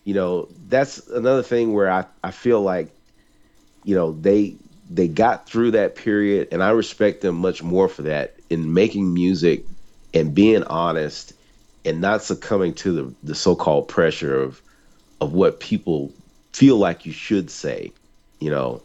[0.04, 2.94] you know, that's another thing where I I feel like,
[3.84, 4.58] you know, they
[4.88, 9.12] they got through that period, and I respect them much more for that in making
[9.12, 9.66] music
[10.14, 11.32] and being honest
[11.84, 14.62] and not succumbing to the, the so-called pressure of
[15.20, 16.14] of what people
[16.54, 17.92] feel like you should say,
[18.40, 18.84] you know,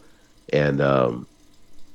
[0.51, 1.27] and um,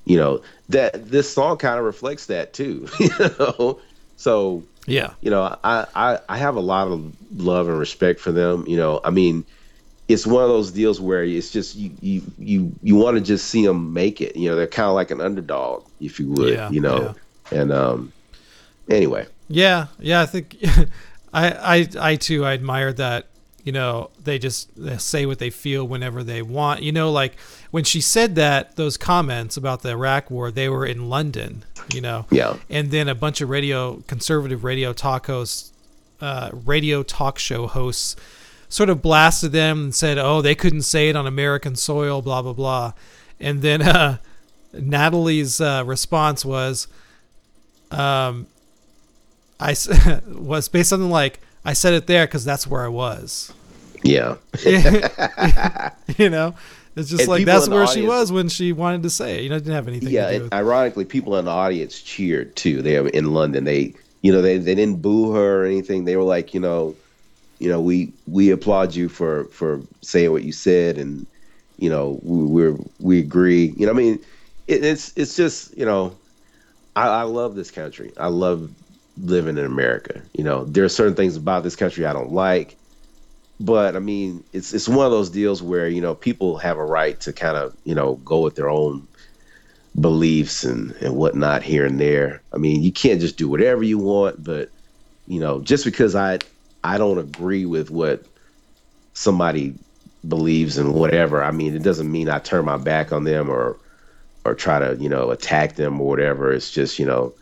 [0.06, 3.80] you know that this song kind of reflects that too, you know.
[4.16, 5.14] So Yeah.
[5.20, 8.64] you know, I, I I have a lot of love and respect for them.
[8.66, 9.44] You know, I mean,
[10.08, 13.46] it's one of those deals where it's just you you you, you want to just
[13.48, 14.36] see them make it.
[14.36, 16.48] You know, they're kind of like an underdog, if you would.
[16.54, 17.14] Yeah, you know,
[17.50, 18.12] and um,
[18.90, 20.56] anyway, Yeah, yeah, I think
[21.32, 23.26] I, I, I too, I admire that.
[23.66, 26.82] You know, they just they say what they feel whenever they want.
[26.82, 27.36] You know, like
[27.72, 31.64] when she said that those comments about the Iraq War, they were in London.
[31.92, 32.56] You know, Yeah.
[32.70, 35.72] and then a bunch of radio conservative radio talk hosts,
[36.20, 38.14] uh, radio talk show hosts,
[38.68, 42.42] sort of blasted them and said, "Oh, they couldn't say it on American soil," blah
[42.42, 42.92] blah blah,
[43.40, 44.18] and then uh,
[44.72, 46.86] Natalie's uh, response was,
[47.90, 48.46] um,
[49.58, 49.74] I
[50.28, 53.52] was based something like I said it there because that's where I was.
[54.02, 54.36] Yeah,
[56.16, 56.54] you know,
[56.96, 59.42] it's just And like that's where she was when she wanted to say it.
[59.42, 60.26] You know, didn't have anything yeah.
[60.26, 60.54] to do And with.
[60.54, 62.82] ironically, people in the audience cheered too.
[62.82, 63.64] They were in London.
[63.64, 66.04] They you know they they didn't boo her or anything.
[66.04, 66.96] They were like you know,
[67.58, 71.26] you know we we applaud you for for saying what you said and
[71.78, 73.74] you know we we're, we agree.
[73.76, 74.18] You know, I mean,
[74.66, 76.16] it, it's it's just you know,
[76.96, 78.12] I, I love this country.
[78.16, 78.70] I love
[79.18, 80.22] living in America.
[80.34, 82.76] You know, there are certain things about this country I don't like,
[83.58, 86.84] but I mean, it's it's one of those deals where you know people have a
[86.84, 89.06] right to kind of you know go with their own
[89.98, 92.42] beliefs and and whatnot here and there.
[92.52, 94.70] I mean, you can't just do whatever you want, but
[95.26, 96.38] you know, just because I
[96.84, 98.24] I don't agree with what
[99.14, 99.74] somebody
[100.28, 103.78] believes and whatever, I mean, it doesn't mean I turn my back on them or
[104.44, 106.52] or try to you know attack them or whatever.
[106.52, 107.32] It's just you know,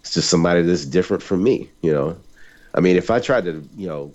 [0.00, 1.68] it's just somebody that's different from me.
[1.82, 2.16] You know,
[2.74, 4.12] I mean, if I tried to you know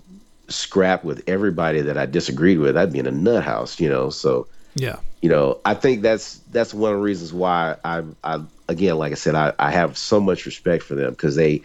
[0.53, 3.79] scrap with everybody that I disagreed with, I'd be in a nut house.
[3.79, 7.77] You know, so yeah, you know, I think that's that's one of the reasons why
[7.83, 11.35] I, I again, like I said, I, I have so much respect for them because
[11.35, 11.61] they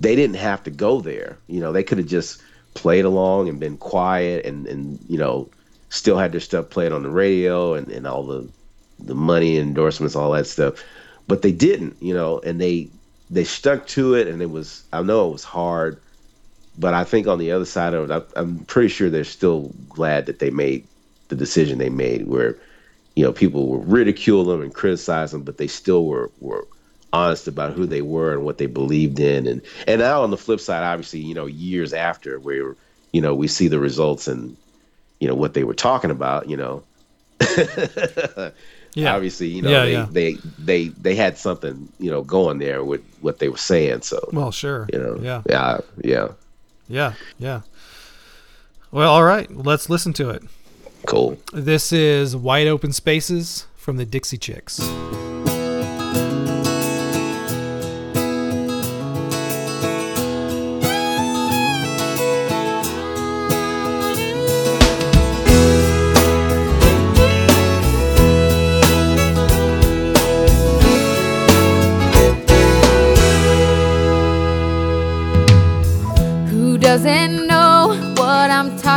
[0.00, 1.38] they didn't have to go there.
[1.46, 2.42] You know, they could have just
[2.74, 5.48] played along and been quiet and and you know
[5.88, 8.48] still had their stuff played on the radio and, and all the
[8.98, 10.82] the money endorsements, all that stuff.
[11.28, 12.88] But they didn't, you know, and they
[13.30, 16.00] they stuck to it, and it was I know it was hard,
[16.78, 19.72] but I think on the other side of it, I, I'm pretty sure they're still
[19.88, 20.86] glad that they made
[21.28, 22.56] the decision they made, where
[23.14, 26.66] you know people will ridicule them and criticize them, but they still were were
[27.12, 30.36] honest about who they were and what they believed in, and and now on the
[30.36, 32.76] flip side, obviously, you know, years after, where
[33.12, 34.56] you know we see the results and
[35.20, 36.82] you know what they were talking about, you know.
[38.94, 39.14] Yeah.
[39.14, 40.06] Obviously, you know, Yeah, they, yeah.
[40.10, 44.00] they they they had something, you know, going there with what they were saying.
[44.00, 44.88] So, Well, sure.
[44.90, 45.42] you know, Yeah.
[45.46, 46.28] yeah, yeah,
[46.88, 47.14] Yeah.
[47.38, 47.62] Yeah.
[48.90, 49.50] Well, all right.
[49.54, 50.42] Let's listen to it.
[51.06, 51.38] cool.
[51.52, 54.80] This is Wide Open Spaces from the Dixie Chicks.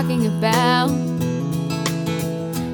[0.01, 0.89] Talking about.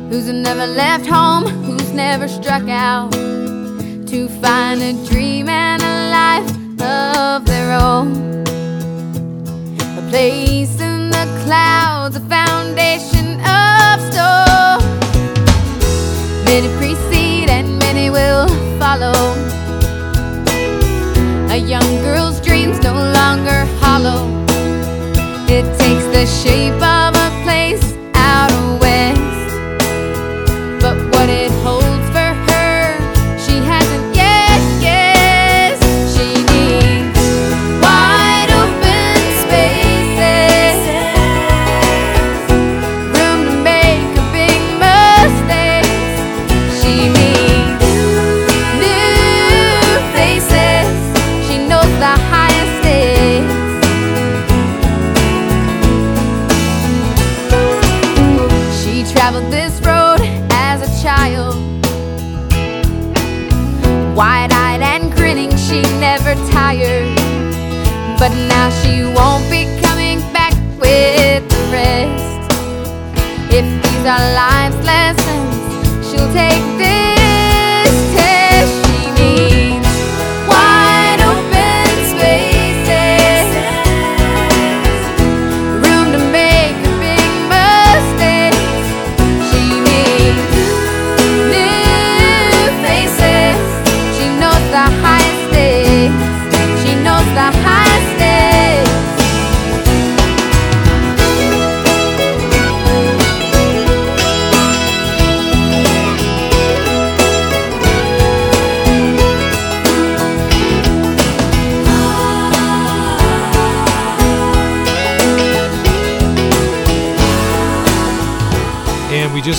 [0.10, 3.12] Who's never left home, who's never struck out
[4.12, 6.52] to find a dream and a life
[6.82, 8.44] of their own.
[9.98, 14.86] A place in the clouds, a foundation of stone.
[16.46, 18.48] Many precede and many will
[18.78, 19.18] follow.
[21.50, 24.35] A young girl's dreams no longer hollow.
[26.16, 27.25] The shape of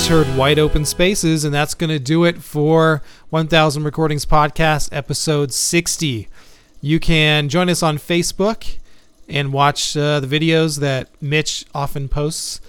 [0.06, 4.90] just heard Wide Open Spaces, and that's going to do it for 1000 Recordings Podcast,
[4.92, 6.28] episode 60.
[6.80, 8.78] You can join us on Facebook
[9.28, 12.60] and watch uh, the videos that Mitch often posts.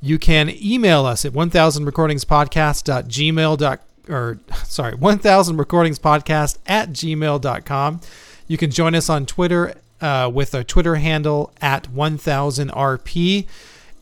[0.00, 3.58] You can email us at 1000recordingspodcast.gmail.
[3.58, 8.00] dot- or sorry, 1000 recordings podcast at gmail.com.
[8.48, 13.46] You can join us on Twitter uh, with our Twitter handle at 1000rp.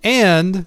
[0.05, 0.67] And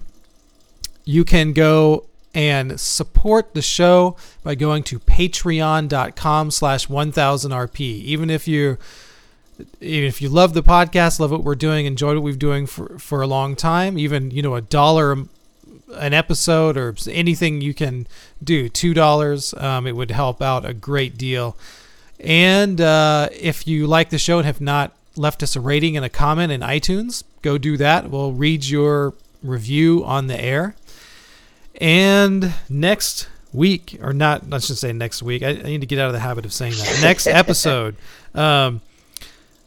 [1.04, 2.07] you can go
[2.38, 8.78] and support the show by going to patreon.com slash 1000rp even if you
[9.80, 12.96] even if you love the podcast love what we're doing enjoyed what we've doing for,
[13.00, 15.16] for a long time even you know a dollar
[15.96, 18.06] an episode or anything you can
[18.42, 21.56] do two dollars um, it would help out a great deal.
[22.20, 26.04] And uh, if you like the show and have not left us a rating and
[26.04, 28.10] a comment in itunes go do that.
[28.10, 30.76] We'll read your review on the air
[31.78, 35.42] and next week, or not, I should say next week.
[35.42, 36.98] I, I need to get out of the habit of saying that.
[37.02, 37.96] Next episode,
[38.34, 38.80] um,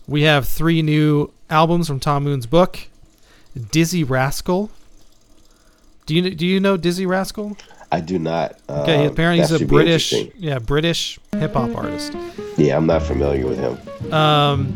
[0.07, 2.79] we have three new albums from Tom Moon's book.
[3.57, 4.69] Dizzee Rascal.
[6.05, 7.57] Do you do you know Dizzee Rascal?
[7.91, 8.57] I do not.
[8.69, 12.13] Okay, Um, apparently he's a British, yeah, British hip hop artist.
[12.57, 14.13] Yeah, I'm not familiar with him.
[14.13, 14.71] Um,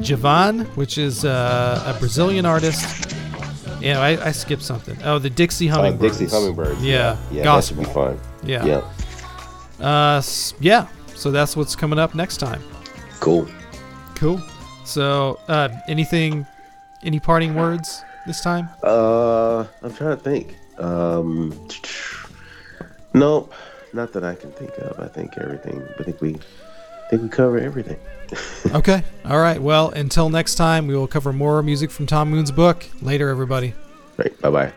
[0.00, 3.11] Djavan, which is uh, a Brazilian artst.
[3.82, 4.96] Yeah, I, I skipped something.
[5.04, 6.18] Oh, the Dixie Oh, Hummingbirds.
[6.18, 6.82] Dixie Hummingbirds.
[6.82, 8.18] Yeah, yeah, that should be fun.
[8.44, 8.64] Yeah.
[8.64, 10.22] yeah, Uh,
[10.60, 10.86] yeah.
[11.14, 12.62] So that's what's coming up next time.
[13.20, 13.46] cool.
[14.14, 14.40] Cool.
[14.84, 16.46] So, uh, anything,
[17.02, 18.68] any parting words this time?
[18.84, 20.56] Uh, I'm trying to think.
[20.78, 21.68] Um,
[23.14, 23.52] nope,
[23.92, 24.98] not that I can think of.
[25.00, 25.82] I think everything.
[25.98, 27.98] I think we, I think we cover everything.
[28.74, 29.02] Okay.
[29.24, 29.60] All right.
[29.60, 32.86] Well, until next time, we will cover more music from Tom Moon's book.
[33.00, 33.74] Later, everybody.
[34.16, 34.40] Right.
[34.40, 34.72] Bye bye.